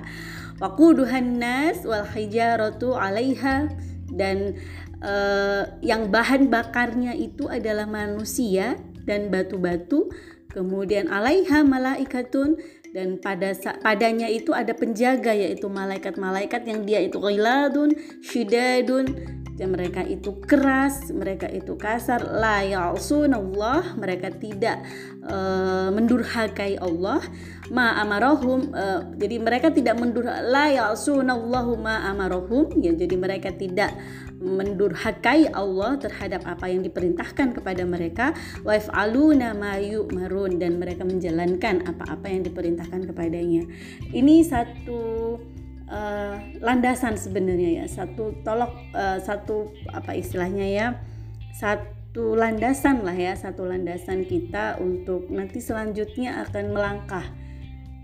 Waquduhan 0.63 1.41
nas 1.41 1.83
wal 1.83 2.07
hijaratu 2.07 2.95
'alaiha 2.95 3.67
dan 4.13 4.55
uh, 5.03 5.67
yang 5.83 6.07
bahan 6.13 6.47
bakarnya 6.47 7.17
itu 7.17 7.49
adalah 7.49 7.89
manusia 7.89 8.77
dan 9.03 9.33
batu-batu 9.33 10.07
Kemudian 10.51 11.07
alaiha 11.07 11.63
malaikatun 11.63 12.59
dan 12.91 13.23
pada 13.23 13.55
padanya 13.79 14.27
itu 14.27 14.51
ada 14.51 14.75
penjaga 14.75 15.31
yaitu 15.31 15.71
malaikat-malaikat 15.71 16.67
yang 16.67 16.83
dia 16.83 16.99
itu 16.99 17.17
ghiladun, 17.17 17.95
syidadun. 18.19 19.39
Dan 19.51 19.77
mereka 19.77 20.01
itu 20.01 20.41
keras, 20.41 21.13
mereka 21.13 21.45
itu 21.45 21.77
kasar, 21.77 22.17
la 22.33 22.65
ya'sunallah, 22.65 23.93
mereka 23.93 24.33
tidak 24.33 24.81
uh, 25.21 25.93
mendurhakai 25.93 26.81
Allah, 26.81 27.21
ma 27.71 27.95
amarahum 28.03 28.73
uh, 28.75 29.05
jadi 29.15 29.39
mereka 29.39 29.71
tidak 29.71 29.95
mendurhakai 29.95 30.43
la 30.51 30.65
ya'sunallahu 30.67 31.79
ma 31.79 32.03
ya 32.83 32.91
jadi 32.91 33.15
mereka 33.15 33.55
tidak 33.55 33.95
mendurhakai 34.41 35.53
Allah 35.53 36.01
terhadap 36.01 36.43
apa 36.49 36.65
yang 36.67 36.81
diperintahkan 36.81 37.61
kepada 37.61 37.85
mereka. 37.85 38.33
Wa 38.65 38.75
yaf'aluna 38.75 39.53
ma 39.53 39.77
yu'marun 39.77 40.57
dan 40.57 40.81
mereka 40.81 41.05
menjalankan 41.05 41.85
apa-apa 41.85 42.27
yang 42.27 42.41
diperintahkan 42.41 43.05
kepadanya. 43.13 43.69
Ini 44.09 44.35
satu 44.41 44.99
uh, 45.85 46.35
landasan 46.59 47.15
sebenarnya 47.15 47.83
ya, 47.83 47.85
satu 47.85 48.41
tolok 48.41 48.73
uh, 48.97 49.21
satu 49.21 49.69
apa 49.93 50.17
istilahnya 50.17 50.67
ya, 50.67 50.87
satu 51.53 52.33
landasan 52.33 53.05
lah 53.05 53.15
ya, 53.15 53.37
satu 53.37 53.69
landasan 53.69 54.25
kita 54.25 54.81
untuk 54.81 55.29
nanti 55.29 55.61
selanjutnya 55.61 56.41
akan 56.49 56.73
melangkah 56.73 57.23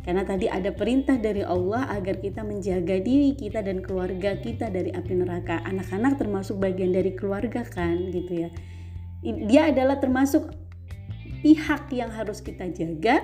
karena 0.08 0.24
tadi 0.24 0.48
ada 0.48 0.72
perintah 0.72 1.20
dari 1.20 1.44
Allah 1.44 1.84
agar 1.92 2.24
kita 2.24 2.40
menjaga 2.40 2.96
diri 3.04 3.36
kita 3.36 3.60
dan 3.60 3.84
keluarga 3.84 4.40
kita 4.40 4.72
dari 4.72 4.88
api 4.96 5.20
neraka. 5.20 5.60
Anak-anak 5.68 6.16
termasuk 6.16 6.64
bagian 6.64 6.96
dari 6.96 7.12
keluarga 7.12 7.68
kan 7.68 8.08
gitu 8.16 8.48
ya. 8.48 8.50
Dia 9.52 9.68
adalah 9.68 10.00
termasuk 10.00 10.48
pihak 11.44 11.92
yang 11.92 12.08
harus 12.08 12.40
kita 12.40 12.72
jaga 12.72 13.20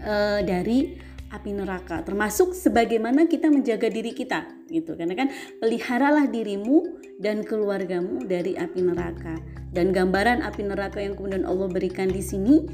uh, 0.00 0.40
dari 0.40 1.04
api 1.28 1.52
neraka 1.52 2.00
termasuk 2.00 2.56
sebagaimana 2.56 3.28
kita 3.28 3.52
menjaga 3.52 3.92
diri 3.92 4.16
kita 4.16 4.48
gitu 4.72 4.96
karena 4.96 5.12
kan 5.12 5.28
peliharalah 5.60 6.24
dirimu 6.24 6.96
dan 7.20 7.44
keluargamu 7.44 8.24
dari 8.24 8.56
api 8.56 8.80
neraka 8.80 9.36
dan 9.76 9.92
gambaran 9.92 10.40
api 10.40 10.62
neraka 10.64 11.04
yang 11.04 11.12
kemudian 11.12 11.44
Allah 11.44 11.68
berikan 11.68 12.08
di 12.08 12.24
sini 12.24 12.64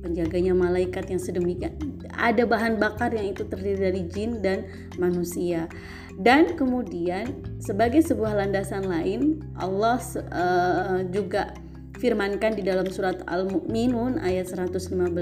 penjaganya 0.00 0.54
malaikat 0.54 1.10
yang 1.10 1.20
sedemikian 1.20 1.74
ada 2.18 2.42
bahan 2.44 2.82
bakar 2.82 3.14
yang 3.14 3.30
itu 3.32 3.46
terdiri 3.46 3.78
dari 3.88 4.02
jin 4.10 4.42
dan 4.42 4.66
manusia. 4.98 5.70
Dan 6.18 6.58
kemudian 6.58 7.30
sebagai 7.62 8.02
sebuah 8.02 8.42
landasan 8.42 8.90
lain 8.90 9.38
Allah 9.54 10.02
uh, 10.34 11.00
juga 11.14 11.54
firmankan 12.02 12.58
di 12.58 12.66
dalam 12.66 12.90
surat 12.90 13.22
Al-Mu'minun 13.30 14.18
ayat 14.18 14.50
115 14.50 15.14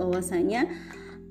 bahwasanya 0.00 0.64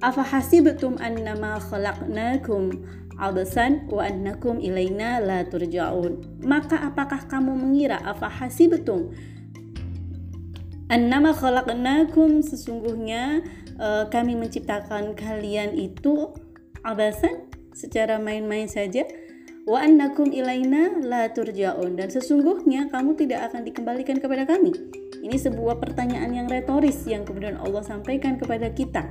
afa 0.05 0.21
hasibtum 0.21 1.01
annama 1.01 1.57
khalaqnakum 1.57 2.77
abasan 3.17 3.89
wa 3.89 4.05
annakum 4.05 4.61
ilaina 4.61 5.17
la 5.17 5.41
turja'un? 5.49 6.45
Maka 6.45 6.77
apakah 6.85 7.25
kamu 7.25 7.57
mengira 7.57 7.97
afa 8.05 8.29
hasibtum 8.29 9.09
Annama 10.87 11.35
khalaqnakum 11.35 12.39
sesungguhnya 12.39 13.43
uh, 13.75 14.07
kami 14.07 14.39
menciptakan 14.39 15.19
kalian 15.19 15.75
itu 15.75 16.31
abasan 16.79 17.43
secara 17.75 18.15
main-main 18.23 18.71
saja 18.71 19.03
wa 19.67 19.83
annakum 19.83 20.31
ilaina 20.31 20.95
la 21.03 21.27
turja'un 21.27 21.99
dan 21.99 22.07
sesungguhnya 22.07 22.87
kamu 22.87 23.19
tidak 23.19 23.51
akan 23.51 23.67
dikembalikan 23.67 24.23
kepada 24.23 24.47
kami. 24.47 24.71
Ini 25.19 25.35
sebuah 25.35 25.75
pertanyaan 25.83 26.31
yang 26.31 26.47
retoris 26.47 27.03
yang 27.03 27.27
kemudian 27.27 27.59
Allah 27.59 27.83
sampaikan 27.83 28.39
kepada 28.39 28.71
kita 28.71 29.03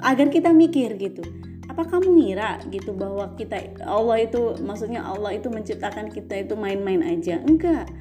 agar 0.00 0.32
kita 0.32 0.56
mikir 0.56 0.96
gitu. 0.96 1.20
Apa 1.68 1.84
kamu 1.84 2.16
ngira 2.16 2.64
gitu 2.72 2.96
bahwa 2.96 3.36
kita 3.36 3.76
Allah 3.84 4.24
itu 4.24 4.56
maksudnya 4.64 5.04
Allah 5.04 5.36
itu 5.36 5.52
menciptakan 5.52 6.08
kita 6.08 6.48
itu 6.48 6.56
main-main 6.56 7.04
aja? 7.04 7.44
Enggak 7.44 7.92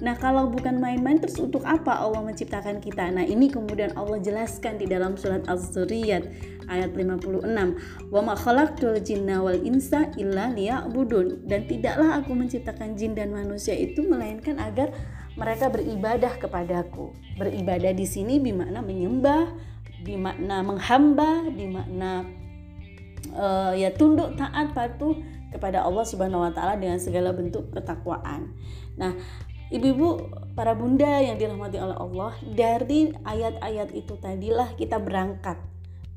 Nah, 0.00 0.16
kalau 0.16 0.48
bukan 0.48 0.80
main-main 0.80 1.20
terus 1.20 1.36
untuk 1.36 1.60
apa 1.68 2.00
Allah 2.00 2.24
menciptakan 2.24 2.80
kita? 2.80 3.12
Nah, 3.12 3.24
ini 3.24 3.52
kemudian 3.52 3.92
Allah 3.94 4.16
jelaskan 4.16 4.80
di 4.80 4.88
dalam 4.88 5.20
surat 5.20 5.44
Az-Zuriyat 5.44 6.24
ayat 6.70 6.94
56 6.94 7.42
wa 8.14 8.20
ma 8.22 8.34
khalaqtul 8.38 9.02
jinna 9.02 9.42
wal 9.42 9.58
insa 9.58 10.08
illa 10.14 10.54
liya'budun 10.54 11.44
dan 11.50 11.66
tidaklah 11.66 12.22
aku 12.22 12.32
menciptakan 12.32 12.94
jin 12.94 13.18
dan 13.18 13.34
manusia 13.34 13.74
itu 13.74 14.06
melainkan 14.06 14.56
agar 14.62 14.94
mereka 15.34 15.66
beribadah 15.66 16.38
kepadaku 16.38 17.10
beribadah 17.36 17.90
di 17.90 18.06
sini 18.06 18.38
bermakna 18.38 18.86
menyembah 18.86 19.50
bermakna 20.06 20.62
menghamba 20.62 21.50
bermakna 21.50 22.24
uh, 23.34 23.74
ya 23.74 23.90
tunduk 23.94 24.38
taat 24.38 24.70
patuh 24.72 25.18
kepada 25.50 25.82
Allah 25.82 26.06
Subhanahu 26.06 26.46
wa 26.46 26.52
taala 26.54 26.78
dengan 26.78 27.02
segala 27.02 27.34
bentuk 27.34 27.74
ketakwaan. 27.74 28.54
Nah, 28.94 29.18
Ibu-ibu, 29.70 30.08
para 30.58 30.74
bunda 30.74 31.22
yang 31.22 31.38
dirahmati 31.38 31.78
oleh 31.78 31.94
Allah, 31.94 32.34
dari 32.42 33.14
ayat-ayat 33.22 33.94
itu 33.94 34.18
tadilah 34.18 34.74
kita 34.74 34.98
berangkat 34.98 35.62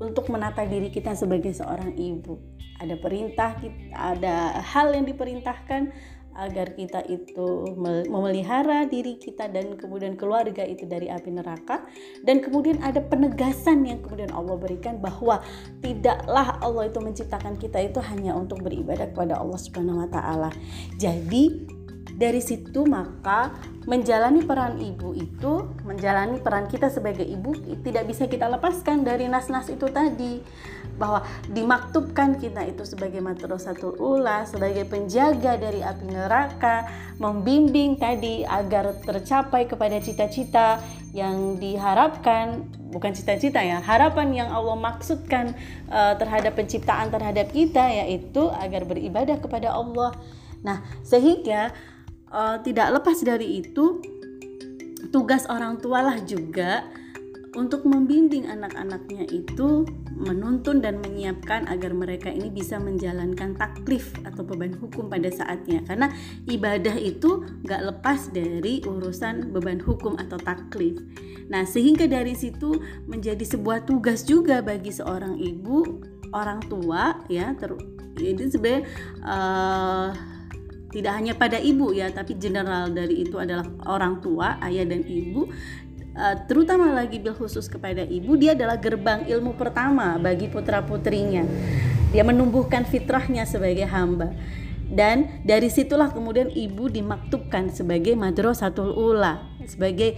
untuk 0.02 0.26
menata 0.26 0.66
diri 0.66 0.90
kita 0.90 1.14
sebagai 1.14 1.54
seorang 1.54 1.94
ibu. 1.94 2.34
Ada 2.82 2.98
perintah, 2.98 3.54
ada 3.94 4.58
hal 4.58 4.90
yang 4.98 5.06
diperintahkan 5.06 5.94
agar 6.34 6.74
kita 6.74 6.98
itu 7.06 7.78
memelihara 8.10 8.90
diri 8.90 9.22
kita 9.22 9.46
dan 9.46 9.78
kemudian 9.78 10.18
keluarga 10.18 10.66
itu 10.66 10.82
dari 10.82 11.06
api 11.06 11.30
neraka 11.30 11.86
dan 12.26 12.42
kemudian 12.42 12.82
ada 12.82 12.98
penegasan 12.98 13.86
yang 13.86 14.02
kemudian 14.02 14.34
Allah 14.34 14.58
berikan 14.58 14.98
bahwa 14.98 15.38
tidaklah 15.78 16.58
Allah 16.58 16.90
itu 16.90 16.98
menciptakan 16.98 17.54
kita 17.54 17.78
itu 17.86 18.02
hanya 18.02 18.34
untuk 18.34 18.66
beribadah 18.66 19.14
kepada 19.14 19.38
Allah 19.38 19.58
Subhanahu 19.62 20.02
wa 20.02 20.08
taala. 20.10 20.50
Jadi 20.98 21.70
dari 22.14 22.38
situ 22.38 22.86
maka 22.86 23.50
menjalani 23.84 24.46
peran 24.46 24.78
ibu 24.80 25.12
itu 25.12 25.66
menjalani 25.82 26.40
peran 26.40 26.70
kita 26.70 26.88
sebagai 26.88 27.26
ibu 27.26 27.52
tidak 27.84 28.06
bisa 28.08 28.24
kita 28.30 28.46
lepaskan 28.48 29.02
dari 29.02 29.26
nas-nas 29.26 29.68
itu 29.68 29.90
tadi. 29.90 30.38
Bahwa 30.94 31.26
dimaktubkan 31.50 32.38
kita 32.38 32.62
itu 32.70 32.86
sebagai 32.86 33.18
madrasatul 33.18 33.98
ula 33.98 34.46
sebagai 34.46 34.86
penjaga 34.86 35.58
dari 35.58 35.82
api 35.82 36.06
neraka 36.06 36.86
membimbing 37.18 37.98
tadi 37.98 38.46
agar 38.46 38.94
tercapai 39.02 39.66
kepada 39.66 39.98
cita-cita 39.98 40.78
yang 41.10 41.58
diharapkan 41.58 42.70
bukan 42.94 43.10
cita-cita 43.10 43.58
ya 43.58 43.82
harapan 43.82 44.46
yang 44.46 44.48
Allah 44.54 44.78
maksudkan 44.78 45.58
uh, 45.90 46.14
terhadap 46.14 46.54
penciptaan 46.54 47.10
terhadap 47.10 47.50
kita 47.50 47.90
yaitu 47.90 48.46
agar 48.54 48.86
beribadah 48.86 49.42
kepada 49.42 49.74
Allah. 49.74 50.14
Nah 50.62 50.78
sehingga 51.02 51.74
uh, 52.34 52.58
tidak 52.66 52.90
lepas 52.98 53.22
dari 53.22 53.62
itu 53.62 54.02
tugas 55.14 55.46
orang 55.46 55.78
tua 55.78 56.02
lah 56.02 56.18
juga 56.26 56.82
untuk 57.54 57.86
membimbing 57.86 58.50
anak-anaknya 58.50 59.30
itu 59.30 59.86
menuntun 60.18 60.82
dan 60.82 60.98
menyiapkan 60.98 61.70
agar 61.70 61.94
mereka 61.94 62.26
ini 62.26 62.50
bisa 62.50 62.82
menjalankan 62.82 63.54
taklif 63.54 64.10
atau 64.26 64.42
beban 64.42 64.74
hukum 64.74 65.06
pada 65.06 65.30
saatnya. 65.30 65.78
Karena 65.86 66.10
ibadah 66.50 66.98
itu 66.98 67.46
gak 67.62 67.94
lepas 67.94 68.34
dari 68.34 68.82
urusan 68.82 69.54
beban 69.54 69.78
hukum 69.78 70.18
atau 70.18 70.34
taklif. 70.34 70.98
Nah 71.46 71.62
sehingga 71.62 72.10
dari 72.10 72.34
situ 72.34 72.74
menjadi 73.06 73.46
sebuah 73.46 73.86
tugas 73.86 74.26
juga 74.26 74.58
bagi 74.58 74.90
seorang 74.90 75.38
ibu 75.38 76.02
orang 76.34 76.58
tua 76.66 77.22
ya 77.30 77.54
ter 77.54 77.70
ini 78.18 78.46
sebenarnya 78.50 78.82
uh, 79.22 80.33
tidak 80.94 81.12
hanya 81.18 81.34
pada 81.34 81.58
ibu 81.58 81.90
ya 81.90 82.06
tapi 82.14 82.38
general 82.38 82.94
dari 82.94 83.26
itu 83.26 83.34
adalah 83.34 83.66
orang 83.90 84.22
tua 84.22 84.62
ayah 84.62 84.86
dan 84.86 85.02
ibu. 85.02 85.50
Uh, 86.14 86.38
terutama 86.46 86.94
lagi 86.94 87.18
bil 87.18 87.34
khusus 87.34 87.66
kepada 87.66 88.06
ibu 88.06 88.38
dia 88.38 88.54
adalah 88.54 88.78
gerbang 88.78 89.26
ilmu 89.26 89.58
pertama 89.58 90.14
bagi 90.14 90.46
putra 90.46 90.78
putrinya 90.86 91.42
dia 92.14 92.22
menumbuhkan 92.22 92.86
fitrahnya 92.86 93.42
sebagai 93.42 93.90
hamba. 93.90 94.30
Dan 94.84 95.42
dari 95.42 95.66
situlah 95.66 96.14
kemudian 96.14 96.54
ibu 96.54 96.86
dimaktubkan 96.86 97.74
sebagai 97.74 98.14
madrasatul 98.14 98.94
ula 98.94 99.42
sebagai 99.66 100.14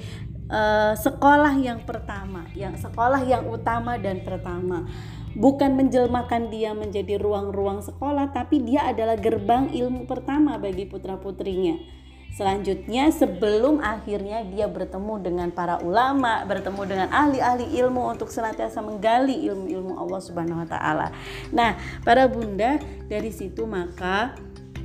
uh, 0.51 0.93
sekolah 0.93 1.55
yang 1.57 1.83
pertama 1.87 2.47
yang 2.53 2.75
sekolah 2.75 3.23
yang 3.27 3.47
utama 3.47 3.97
dan 3.97 4.23
pertama 4.23 4.87
bukan 5.35 5.75
menjelmakan 5.75 6.49
dia 6.53 6.77
menjadi 6.77 7.19
ruang-ruang 7.19 7.83
sekolah, 7.83 8.31
tapi 8.31 8.63
dia 8.63 8.87
adalah 8.87 9.19
gerbang 9.19 9.73
ilmu 9.73 10.07
pertama 10.07 10.61
bagi 10.61 10.87
putra-putrinya. 10.87 11.97
Selanjutnya, 12.37 13.09
sebelum 13.09 13.81
akhirnya 13.81 14.45
dia 14.45 14.69
bertemu 14.69 15.25
dengan 15.25 15.49
para 15.49 15.81
ulama, 15.81 16.45
bertemu 16.45 16.83
dengan 16.85 17.09
ahli-ahli 17.09 17.73
ilmu 17.81 18.13
untuk 18.13 18.29
senantiasa 18.29 18.85
menggali 18.85 19.49
ilmu-ilmu 19.49 19.97
Allah 19.97 20.21
Subhanahu 20.21 20.61
wa 20.61 20.69
taala. 20.69 21.09
Nah, 21.49 21.81
para 22.05 22.29
bunda, 22.29 22.77
dari 23.09 23.33
situ 23.33 23.65
maka 23.65 24.37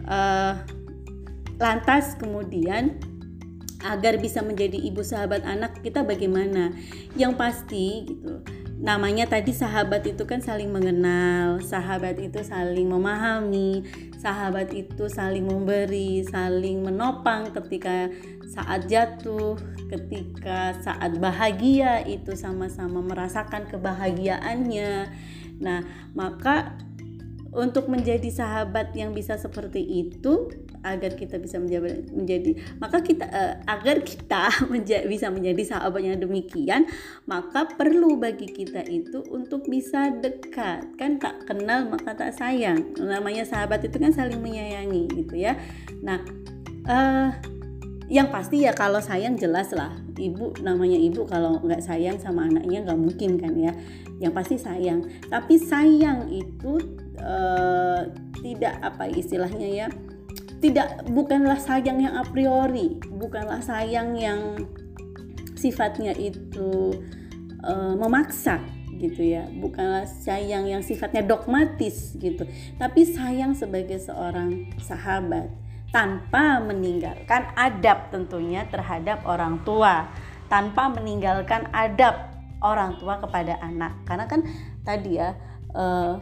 uh, 0.07 0.63
lantas 1.59 2.15
kemudian 2.15 2.95
agar 3.83 4.15
bisa 4.15 4.39
menjadi 4.39 4.79
ibu 4.79 5.03
sahabat 5.03 5.43
anak 5.43 5.83
kita 5.83 6.07
bagaimana? 6.07 6.71
Yang 7.19 7.33
pasti 7.35 7.85
gitu 8.07 8.60
namanya 8.81 9.29
tadi 9.29 9.53
sahabat 9.53 10.09
itu 10.09 10.25
kan 10.25 10.41
saling 10.41 10.73
mengenal, 10.73 11.61
sahabat 11.61 12.17
itu 12.17 12.41
saling 12.41 12.89
memahami, 12.89 13.85
sahabat 14.17 14.73
itu 14.73 15.05
saling 15.05 15.45
memberi, 15.45 16.25
saling 16.25 16.81
menopang 16.81 17.53
ketika 17.53 18.09
saat 18.49 18.89
jatuh, 18.89 19.53
ketika 19.93 20.73
saat 20.81 21.21
bahagia 21.21 22.01
itu 22.09 22.33
sama-sama 22.33 23.05
merasakan 23.05 23.69
kebahagiaannya. 23.69 25.13
Nah, 25.61 25.85
maka 26.17 26.73
untuk 27.53 27.85
menjadi 27.85 28.33
sahabat 28.33 28.97
yang 28.97 29.13
bisa 29.13 29.37
seperti 29.37 30.09
itu 30.09 30.49
agar 30.81 31.13
kita 31.13 31.37
bisa 31.37 31.61
menjadi, 31.61 32.01
menjadi 32.09 32.51
maka 32.81 33.01
kita 33.05 33.25
uh, 33.29 33.53
agar 33.69 34.01
kita 34.01 34.49
menja, 34.71 35.05
bisa 35.05 35.29
menjadi 35.29 35.77
sahabat 35.77 36.01
yang 36.01 36.17
demikian 36.17 36.89
maka 37.29 37.69
perlu 37.69 38.17
bagi 38.17 38.49
kita 38.49 38.85
itu 38.89 39.21
untuk 39.29 39.69
bisa 39.69 40.09
dekat. 40.09 40.97
Kan 40.97 41.21
tak 41.21 41.45
kenal 41.45 41.87
maka 41.89 42.17
tak 42.17 42.33
sayang. 42.33 42.97
Namanya 42.97 43.45
sahabat 43.45 43.85
itu 43.85 43.97
kan 44.01 44.11
saling 44.13 44.41
menyayangi 44.41 45.09
gitu 45.21 45.37
ya. 45.37 45.57
Nah 46.01 46.19
uh, 46.89 47.29
yang 48.11 48.27
pasti 48.27 48.67
ya 48.67 48.75
kalau 48.75 48.99
sayang 48.99 49.37
jelas 49.37 49.71
lah. 49.71 49.93
Ibu 50.17 50.61
namanya 50.61 50.99
ibu 50.99 51.23
kalau 51.25 51.63
nggak 51.63 51.81
sayang 51.81 52.19
sama 52.19 52.45
anaknya 52.49 52.83
nggak 52.83 52.99
mungkin 52.99 53.37
kan 53.37 53.53
ya. 53.55 53.71
Yang 54.19 54.33
pasti 54.33 54.55
sayang. 54.57 55.05
Tapi 55.29 55.55
sayang 55.61 56.27
itu 56.29 56.77
uh, 57.21 58.05
tidak 58.41 58.75
apa 58.81 59.07
istilahnya 59.13 59.69
ya 59.69 59.87
tidak 60.61 61.03
bukanlah 61.09 61.57
sayang 61.57 62.05
yang 62.05 62.15
a 62.15 62.23
priori, 62.23 63.01
bukanlah 63.09 63.59
sayang 63.65 64.13
yang 64.13 64.61
sifatnya 65.57 66.13
itu 66.13 66.93
uh, 67.65 67.97
memaksa 67.97 68.61
gitu 69.01 69.25
ya, 69.25 69.49
bukanlah 69.49 70.05
sayang 70.05 70.69
yang 70.69 70.85
sifatnya 70.85 71.25
dogmatis 71.25 72.13
gitu, 72.21 72.45
tapi 72.77 73.01
sayang 73.09 73.57
sebagai 73.57 73.97
seorang 73.97 74.69
sahabat 74.77 75.49
tanpa 75.89 76.61
meninggalkan 76.61 77.49
adab 77.57 78.13
tentunya 78.13 78.63
terhadap 78.69 79.25
orang 79.25 79.59
tua, 79.65 80.07
tanpa 80.47 80.93
meninggalkan 80.93 81.65
adab 81.73 82.31
orang 82.61 82.95
tua 83.01 83.17
kepada 83.17 83.57
anak. 83.59 83.97
Karena 84.05 84.25
kan 84.29 84.45
tadi 84.85 85.17
ya 85.17 85.33
uh, 85.73 86.21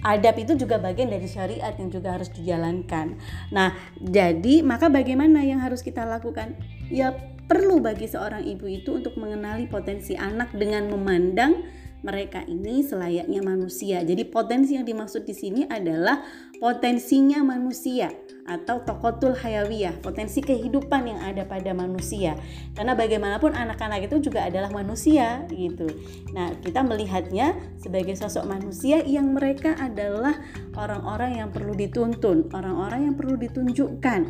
adab 0.00 0.40
itu 0.40 0.56
juga 0.56 0.80
bagian 0.80 1.12
dari 1.12 1.28
syariat 1.28 1.72
yang 1.76 1.92
juga 1.92 2.16
harus 2.16 2.32
dijalankan. 2.32 3.20
Nah, 3.52 3.76
jadi 4.00 4.64
maka 4.64 4.88
bagaimana 4.88 5.44
yang 5.44 5.60
harus 5.60 5.84
kita 5.84 6.04
lakukan? 6.08 6.56
Ya 6.88 7.12
perlu 7.50 7.82
bagi 7.82 8.06
seorang 8.06 8.46
ibu 8.46 8.66
itu 8.70 8.96
untuk 8.96 9.18
mengenali 9.18 9.66
potensi 9.66 10.14
anak 10.14 10.54
dengan 10.54 10.88
memandang 10.88 11.66
mereka 12.00 12.40
ini 12.48 12.80
selayaknya 12.80 13.44
manusia. 13.44 14.00
Jadi 14.00 14.24
potensi 14.24 14.72
yang 14.78 14.88
dimaksud 14.88 15.28
di 15.28 15.36
sini 15.36 15.62
adalah 15.68 16.24
potensinya 16.56 17.44
manusia 17.44 18.08
atau 18.48 18.82
tokotul 18.82 19.36
hayawiyah, 19.36 20.00
potensi 20.00 20.40
kehidupan 20.40 21.06
yang 21.08 21.20
ada 21.20 21.44
pada 21.44 21.70
manusia. 21.76 22.34
Karena 22.74 22.96
bagaimanapun 22.96 23.52
anak-anak 23.52 24.10
itu 24.10 24.30
juga 24.30 24.48
adalah 24.48 24.72
manusia 24.72 25.44
gitu. 25.52 25.86
Nah, 26.32 26.54
kita 26.60 26.80
melihatnya 26.82 27.56
sebagai 27.78 28.16
sosok 28.16 28.48
manusia 28.48 29.04
yang 29.04 29.32
mereka 29.36 29.76
adalah 29.78 30.36
orang-orang 30.74 31.40
yang 31.40 31.48
perlu 31.52 31.76
dituntun, 31.76 32.50
orang-orang 32.50 33.12
yang 33.12 33.14
perlu 33.14 33.36
ditunjukkan 33.36 34.20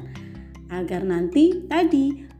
agar 0.70 1.03
nanti 1.03 1.66
tadi 1.66 2.31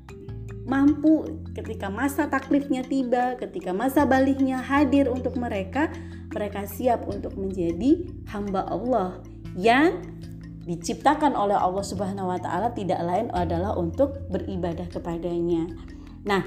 mampu 0.71 1.43
ketika 1.51 1.91
masa 1.91 2.31
taklifnya 2.31 2.87
tiba, 2.87 3.35
ketika 3.43 3.75
masa 3.75 4.07
baliknya 4.07 4.63
hadir 4.63 5.11
untuk 5.11 5.35
mereka, 5.35 5.91
mereka 6.31 6.63
siap 6.71 7.11
untuk 7.11 7.35
menjadi 7.35 8.07
hamba 8.31 8.63
Allah 8.71 9.19
yang 9.59 9.99
diciptakan 10.65 11.33
oleh 11.33 11.57
Allah 11.57 11.85
Subhanahu 11.85 12.29
wa 12.29 12.39
taala 12.41 12.73
tidak 12.77 13.01
lain 13.01 13.33
adalah 13.33 13.77
untuk 13.77 14.29
beribadah 14.29 14.87
kepadanya. 14.93 15.67
Nah, 16.29 16.45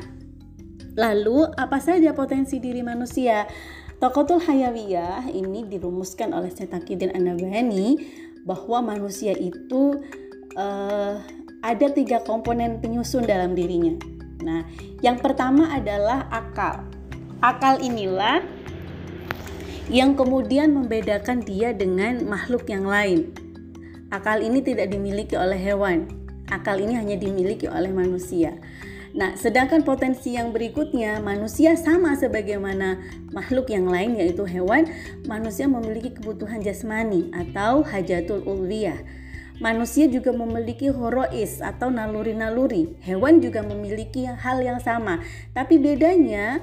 lalu 0.93 1.49
apa 1.57 1.81
saja 1.81 2.13
potensi 2.13 2.61
diri 2.61 2.85
manusia? 2.85 3.49
Tokotul 3.97 4.43
Hayawiyah 4.43 5.31
ini 5.31 5.63
dirumuskan 5.65 6.35
oleh 6.35 6.51
Syekh 6.51 6.75
Anabani 7.15 7.95
bahwa 8.43 8.83
manusia 8.83 9.31
itu 9.31 10.03
uh, 10.59 11.15
ada 11.63 11.87
tiga 11.95 12.19
komponen 12.27 12.83
penyusun 12.83 13.23
dalam 13.23 13.55
dirinya. 13.55 13.95
Nah, 14.43 14.67
yang 14.99 15.23
pertama 15.23 15.71
adalah 15.71 16.27
akal. 16.27 16.83
Akal 17.39 17.79
inilah 17.79 18.43
yang 19.87 20.19
kemudian 20.19 20.75
membedakan 20.75 21.39
dia 21.43 21.71
dengan 21.71 22.27
makhluk 22.27 22.67
yang 22.67 22.83
lain. 22.83 23.31
Akal 24.13 24.45
ini 24.45 24.61
tidak 24.61 24.93
dimiliki 24.93 25.33
oleh 25.33 25.57
hewan. 25.57 26.05
Akal 26.45 26.77
ini 26.77 26.93
hanya 26.93 27.17
dimiliki 27.17 27.65
oleh 27.65 27.89
manusia. 27.89 28.53
Nah, 29.17 29.33
sedangkan 29.33 29.81
potensi 29.81 30.37
yang 30.37 30.53
berikutnya, 30.53 31.17
manusia 31.17 31.73
sama 31.73 32.13
sebagaimana 32.13 33.01
makhluk 33.33 33.73
yang 33.73 33.89
lain 33.89 34.13
yaitu 34.13 34.45
hewan, 34.45 34.85
manusia 35.25 35.65
memiliki 35.65 36.13
kebutuhan 36.13 36.61
jasmani 36.61 37.33
atau 37.33 37.81
hajatul 37.81 38.45
ulwiyah. 38.45 39.01
Manusia 39.57 40.05
juga 40.05 40.29
memiliki 40.29 40.93
horois 40.93 41.61
atau 41.61 41.89
naluri-naluri. 41.89 42.93
Hewan 43.01 43.41
juga 43.41 43.65
memiliki 43.65 44.29
hal 44.29 44.61
yang 44.61 44.77
sama. 44.77 45.25
Tapi 45.57 45.81
bedanya 45.81 46.61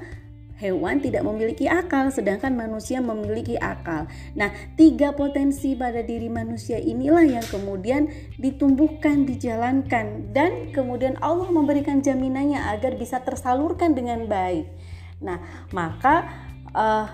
Hewan 0.61 1.01
tidak 1.01 1.25
memiliki 1.25 1.65
akal, 1.65 2.13
sedangkan 2.13 2.53
manusia 2.53 3.01
memiliki 3.01 3.57
akal. 3.57 4.05
Nah, 4.37 4.53
tiga 4.77 5.09
potensi 5.17 5.73
pada 5.73 6.05
diri 6.05 6.29
manusia 6.29 6.77
inilah 6.77 7.25
yang 7.25 7.45
kemudian 7.49 8.05
ditumbuhkan, 8.37 9.25
dijalankan, 9.25 10.29
dan 10.29 10.69
kemudian 10.69 11.17
Allah 11.17 11.49
memberikan 11.49 12.05
jaminannya 12.05 12.61
agar 12.77 12.93
bisa 12.93 13.25
tersalurkan 13.25 13.97
dengan 13.97 14.29
baik. 14.29 14.69
Nah, 15.25 15.41
maka 15.73 16.29
uh, 16.77 17.09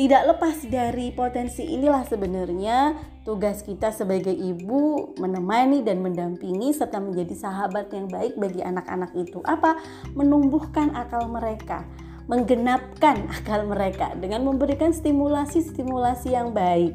tidak 0.00 0.32
lepas 0.32 0.56
dari 0.64 1.12
potensi 1.12 1.68
inilah 1.68 2.08
sebenarnya 2.08 2.96
tugas 3.28 3.60
kita 3.60 3.92
sebagai 3.92 4.32
ibu 4.32 5.12
menemani 5.20 5.84
dan 5.84 6.00
mendampingi 6.00 6.72
serta 6.72 6.96
menjadi 6.96 7.36
sahabat 7.36 7.92
yang 7.92 8.08
baik 8.08 8.40
bagi 8.40 8.64
anak-anak 8.64 9.12
itu. 9.20 9.44
Apa? 9.44 9.76
Menumbuhkan 10.16 10.96
akal 10.96 11.28
mereka 11.28 11.84
menggenapkan 12.28 13.26
akal 13.40 13.66
mereka 13.66 14.14
dengan 14.14 14.44
memberikan 14.44 14.94
stimulasi-stimulasi 14.94 16.36
yang 16.36 16.54
baik. 16.54 16.94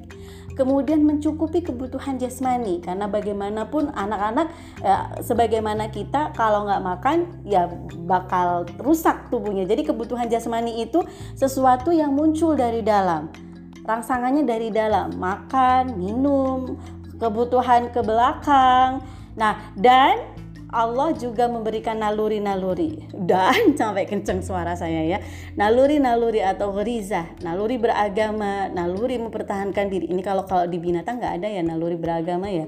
Kemudian 0.54 1.02
mencukupi 1.02 1.65
kebutuhan 1.65 2.22
jasmani 2.22 2.78
karena 2.78 3.10
bagaimanapun 3.10 3.89
anak-anak 3.89 4.54
ya, 4.86 5.10
sebagaimana 5.26 5.89
kita 5.89 6.30
kalau 6.38 6.69
nggak 6.69 6.84
makan 6.86 7.17
ya 7.41 7.65
bakal 8.06 8.62
rusak 8.78 9.34
tubuhnya. 9.34 9.65
Jadi 9.65 9.89
kebutuhan 9.89 10.30
jasmani 10.30 10.86
itu 10.86 11.02
sesuatu 11.34 11.89
yang 11.89 12.13
muncul 12.13 12.54
dari 12.54 12.86
dalam. 12.86 13.34
Rangsangannya 13.82 14.46
dari 14.46 14.69
dalam, 14.69 15.17
makan, 15.17 15.98
minum, 15.98 16.78
kebutuhan 17.17 17.89
ke 17.89 18.06
belakang. 18.06 19.02
Nah, 19.34 19.58
dan 19.74 20.33
Allah 20.74 21.14
juga 21.14 21.46
memberikan 21.46 22.02
naluri-naluri. 22.02 23.06
Dan 23.14 23.72
sampai 23.80 24.10
kenceng 24.10 24.42
suara 24.42 24.74
saya 24.74 25.06
ya. 25.06 25.22
Naluri-naluri 25.54 26.42
atau 26.42 26.74
ghrizah 26.74 27.38
naluri 27.46 27.78
beragama. 27.78 28.68
Naluri 28.74 29.22
mempertahankan 29.22 29.88
diri. 29.88 30.10
Ini 30.10 30.26
kalau 30.26 30.50
kalau 30.50 30.66
di 30.66 30.82
binatang 30.82 31.22
nggak 31.22 31.34
ada 31.40 31.48
ya 31.48 31.62
naluri 31.62 31.96
beragama 31.96 32.50
ya. 32.50 32.66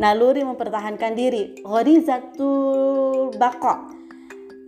Naluri 0.00 0.42
mempertahankan 0.48 1.12
diri. 1.12 1.60
Ghrizatul 1.60 3.36
baqo 3.36 4.01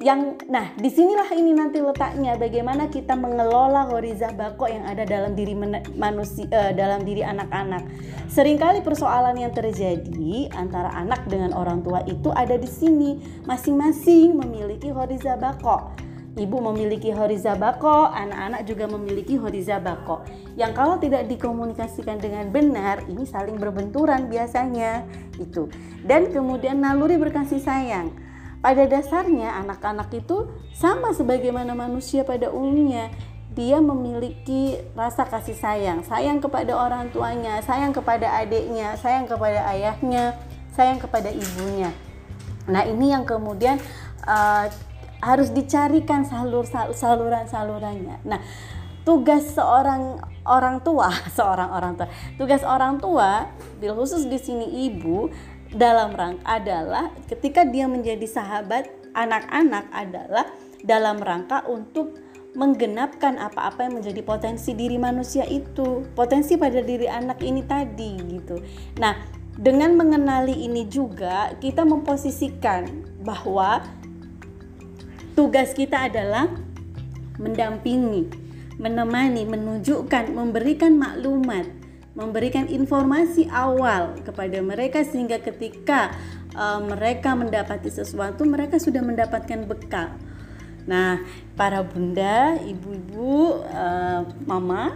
yang 0.05 0.37
nah 0.53 0.69
di 0.77 0.93
sinilah 0.93 1.33
ini 1.33 1.57
nanti 1.57 1.81
letaknya 1.81 2.37
bagaimana 2.37 2.93
kita 2.93 3.17
mengelola 3.17 3.89
horizah 3.89 4.37
bako 4.37 4.69
yang 4.69 4.85
ada 4.85 5.09
dalam 5.09 5.33
diri 5.33 5.57
manusia 5.97 6.45
uh, 6.53 6.77
dalam 6.77 7.09
diri 7.09 7.25
anak-anak. 7.25 7.89
Seringkali 8.29 8.85
persoalan 8.85 9.41
yang 9.41 9.57
terjadi 9.57 10.53
antara 10.53 10.93
anak 10.93 11.25
dengan 11.25 11.57
orang 11.57 11.81
tua 11.81 12.05
itu 12.05 12.29
ada 12.37 12.61
di 12.61 12.69
sini. 12.69 13.17
Masing-masing 13.49 14.37
memiliki 14.37 14.93
horizah 14.93 15.41
bako 15.41 15.97
ibu 16.35 16.59
memiliki 16.59 17.15
horizah 17.15 17.55
bako 17.55 18.11
anak-anak 18.11 18.67
juga 18.67 18.91
memiliki 18.91 19.39
horizah 19.39 19.79
bako 19.79 20.27
yang 20.59 20.75
kalau 20.75 20.99
tidak 20.99 21.31
dikomunikasikan 21.31 22.19
dengan 22.19 22.51
benar 22.51 23.07
ini 23.09 23.25
saling 23.25 23.57
berbenturan 23.57 24.29
biasanya. 24.29 25.09
Itu. 25.41 25.73
Dan 26.05 26.29
kemudian 26.29 26.85
naluri 26.85 27.17
berkasih 27.17 27.59
sayang 27.59 28.24
pada 28.65 28.89
dasarnya 28.89 29.61
anak-anak 29.61 30.09
itu 30.17 30.49
sama 30.73 31.13
sebagaimana 31.13 31.77
manusia 31.77 32.25
pada 32.25 32.49
umumnya 32.49 33.13
dia 33.53 33.77
memiliki 33.79 34.81
rasa 34.97 35.29
kasih 35.29 35.55
sayang, 35.55 36.01
sayang 36.03 36.41
kepada 36.41 36.75
orang 36.75 37.13
tuanya, 37.13 37.61
sayang 37.61 37.93
kepada 37.93 38.41
adiknya, 38.41 38.97
sayang 38.99 39.29
kepada 39.29 39.69
ayahnya, 39.71 40.35
sayang 40.75 40.99
kepada 40.99 41.29
ibunya. 41.31 41.93
Nah, 42.67 42.83
ini 42.83 43.15
yang 43.15 43.23
kemudian 43.23 43.79
uh, 44.27 44.67
harus 45.23 45.55
dicarikan 45.55 46.27
salur 46.27 46.67
saluran-salurannya. 46.97 48.27
Nah, 48.27 48.43
tugas 49.07 49.55
seorang 49.55 50.19
orang 50.43 50.83
tua, 50.83 51.15
seorang 51.39 51.71
orang 51.71 51.95
tua, 51.95 52.09
tugas 52.41 52.67
orang 52.67 52.99
tua, 52.99 53.55
khusus 53.79 54.27
di 54.27 54.41
sini 54.41 54.91
ibu 54.91 55.31
dalam 55.75 56.15
rangka 56.15 56.47
adalah 56.47 57.11
ketika 57.27 57.67
dia 57.67 57.91
menjadi 57.91 58.25
sahabat 58.31 58.87
anak-anak 59.13 59.91
adalah 59.91 60.47
dalam 60.87 61.19
rangka 61.19 61.67
untuk 61.67 62.19
menggenapkan 62.55 63.35
apa-apa 63.35 63.91
yang 63.91 63.99
menjadi 63.99 64.23
potensi 64.23 64.79
diri 64.79 64.95
manusia 64.95 65.43
itu, 65.51 66.07
potensi 66.15 66.55
pada 66.55 66.79
diri 66.79 67.11
anak 67.11 67.43
ini 67.43 67.67
tadi 67.67 68.15
gitu. 68.31 68.63
Nah, 69.03 69.19
dengan 69.59 69.99
mengenali 69.99 70.63
ini 70.63 70.87
juga 70.87 71.51
kita 71.59 71.83
memposisikan 71.83 72.87
bahwa 73.27 73.83
tugas 75.35 75.75
kita 75.75 76.07
adalah 76.07 76.47
mendampingi, 77.43 78.31
menemani, 78.79 79.43
menunjukkan, 79.43 80.31
memberikan 80.31 80.95
maklumat 80.95 81.67
memberikan 82.15 82.71
informasi 82.71 83.51
awal 83.51 84.15
kepada 84.23 84.63
mereka 84.63 85.03
sehingga 85.03 85.43
ketika 85.43 86.15
uh, 86.55 86.79
mereka 86.83 87.35
mendapati 87.35 87.91
sesuatu 87.91 88.47
mereka 88.47 88.79
sudah 88.79 89.03
mendapatkan 89.03 89.67
bekal. 89.67 90.15
Nah, 90.85 91.19
para 91.59 91.81
bunda, 91.81 92.61
ibu-ibu, 92.61 93.65
uh, 93.67 94.23
mama 94.45 94.95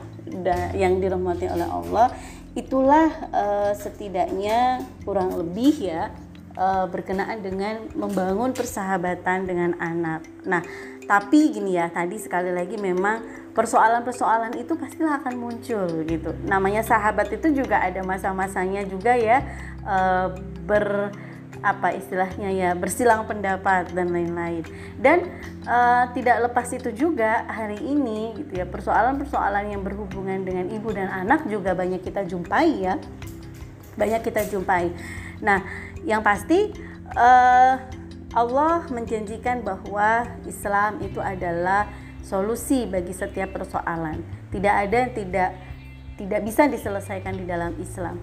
yang 0.77 1.01
dirahmati 1.01 1.49
oleh 1.49 1.65
Allah, 1.65 2.13
itulah 2.53 3.09
uh, 3.33 3.73
setidaknya 3.73 4.85
kurang 5.09 5.33
lebih 5.33 5.89
ya 5.89 6.13
uh, 6.61 6.85
berkenaan 6.93 7.41
dengan 7.41 7.89
membangun 7.97 8.53
persahabatan 8.53 9.49
dengan 9.49 9.73
anak. 9.81 10.29
Nah, 10.45 10.61
tapi 11.09 11.57
gini 11.57 11.81
ya, 11.81 11.89
tadi 11.89 12.21
sekali 12.21 12.53
lagi 12.53 12.77
memang 12.77 13.48
persoalan-persoalan 13.59 14.55
itu 14.55 14.79
pastilah 14.79 15.19
akan 15.19 15.35
muncul 15.35 15.91
gitu. 16.07 16.31
Namanya 16.47 16.87
sahabat 16.87 17.27
itu 17.35 17.51
juga 17.51 17.83
ada 17.83 18.07
masa-masanya 18.07 18.87
juga 18.87 19.19
ya 19.19 19.43
e, 19.83 19.99
ber 20.63 21.11
apa 21.59 21.91
istilahnya 21.91 22.55
ya 22.55 22.71
bersilang 22.79 23.27
pendapat 23.27 23.91
dan 23.91 24.15
lain-lain. 24.15 24.63
Dan 24.95 25.27
e, 25.67 25.79
tidak 26.15 26.47
lepas 26.47 26.71
itu 26.71 26.95
juga 26.95 27.51
hari 27.51 27.83
ini 27.83 28.39
gitu 28.39 28.63
ya 28.63 28.67
persoalan-persoalan 28.71 29.75
yang 29.75 29.83
berhubungan 29.83 30.47
dengan 30.47 30.71
ibu 30.71 30.95
dan 30.95 31.11
anak 31.11 31.43
juga 31.51 31.75
banyak 31.75 31.99
kita 32.07 32.31
jumpai 32.31 32.87
ya. 32.87 32.95
Banyak 33.99 34.23
kita 34.23 34.47
jumpai. 34.55 34.95
Nah 35.43 35.67
yang 36.07 36.23
pasti 36.23 36.71
e, 37.11 37.29
Allah 38.39 38.87
menjanjikan 38.87 39.67
bahwa 39.67 40.31
Islam 40.47 41.03
itu 41.03 41.19
adalah 41.19 41.91
solusi 42.29 42.85
bagi 42.85 43.17
setiap 43.17 43.57
persoalan. 43.57 44.21
Tidak 44.53 44.75
ada 44.85 44.97
yang 45.09 45.13
tidak 45.17 45.51
tidak 46.21 46.41
bisa 46.45 46.69
diselesaikan 46.69 47.33
di 47.41 47.49
dalam 47.49 47.73
Islam. 47.81 48.21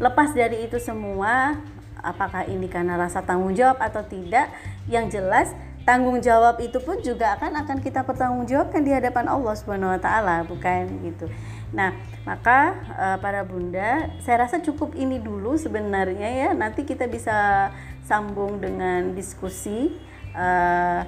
Lepas 0.00 0.32
dari 0.32 0.64
itu 0.64 0.80
semua, 0.80 1.60
apakah 2.00 2.48
ini 2.48 2.66
karena 2.72 2.96
rasa 2.96 3.20
tanggung 3.20 3.52
jawab 3.52 3.76
atau 3.84 4.00
tidak, 4.06 4.48
yang 4.88 5.12
jelas 5.12 5.52
tanggung 5.84 6.16
jawab 6.24 6.56
itu 6.64 6.80
pun 6.80 6.96
juga 7.04 7.36
akan 7.36 7.60
akan 7.60 7.78
kita 7.84 8.08
pertanggungjawabkan 8.08 8.80
di 8.80 8.90
hadapan 8.96 9.28
Allah 9.28 9.54
Subhanahu 9.54 9.92
wa 9.92 10.00
taala, 10.00 10.42
bukan 10.48 10.88
gitu. 11.04 11.28
Nah, 11.74 11.92
maka 12.24 12.80
uh, 12.96 13.16
para 13.20 13.44
bunda, 13.44 14.08
saya 14.24 14.46
rasa 14.48 14.62
cukup 14.62 14.96
ini 14.96 15.20
dulu 15.20 15.58
sebenarnya 15.60 16.30
ya. 16.30 16.48
Nanti 16.56 16.86
kita 16.86 17.10
bisa 17.10 17.68
sambung 18.06 18.62
dengan 18.62 19.12
diskusi 19.12 19.92
uh, 20.32 21.02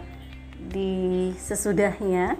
di 0.58 1.32
sesudahnya. 1.36 2.36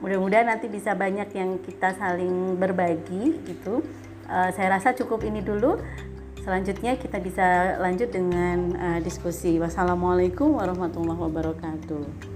Mudah-mudahan 0.00 0.46
nanti 0.52 0.68
bisa 0.68 0.92
banyak 0.92 1.32
yang 1.32 1.56
kita 1.64 1.96
saling 1.96 2.60
berbagi 2.60 3.40
gitu. 3.48 3.80
Uh, 4.28 4.50
saya 4.52 4.76
rasa 4.76 4.92
cukup 4.92 5.24
ini 5.24 5.40
dulu. 5.40 5.80
Selanjutnya 6.44 6.94
kita 6.94 7.18
bisa 7.18 7.78
lanjut 7.82 8.12
dengan 8.12 8.58
uh, 8.76 8.98
diskusi. 9.02 9.58
Wassalamualaikum 9.58 10.54
warahmatullahi 10.60 11.18
wabarakatuh 11.18 12.35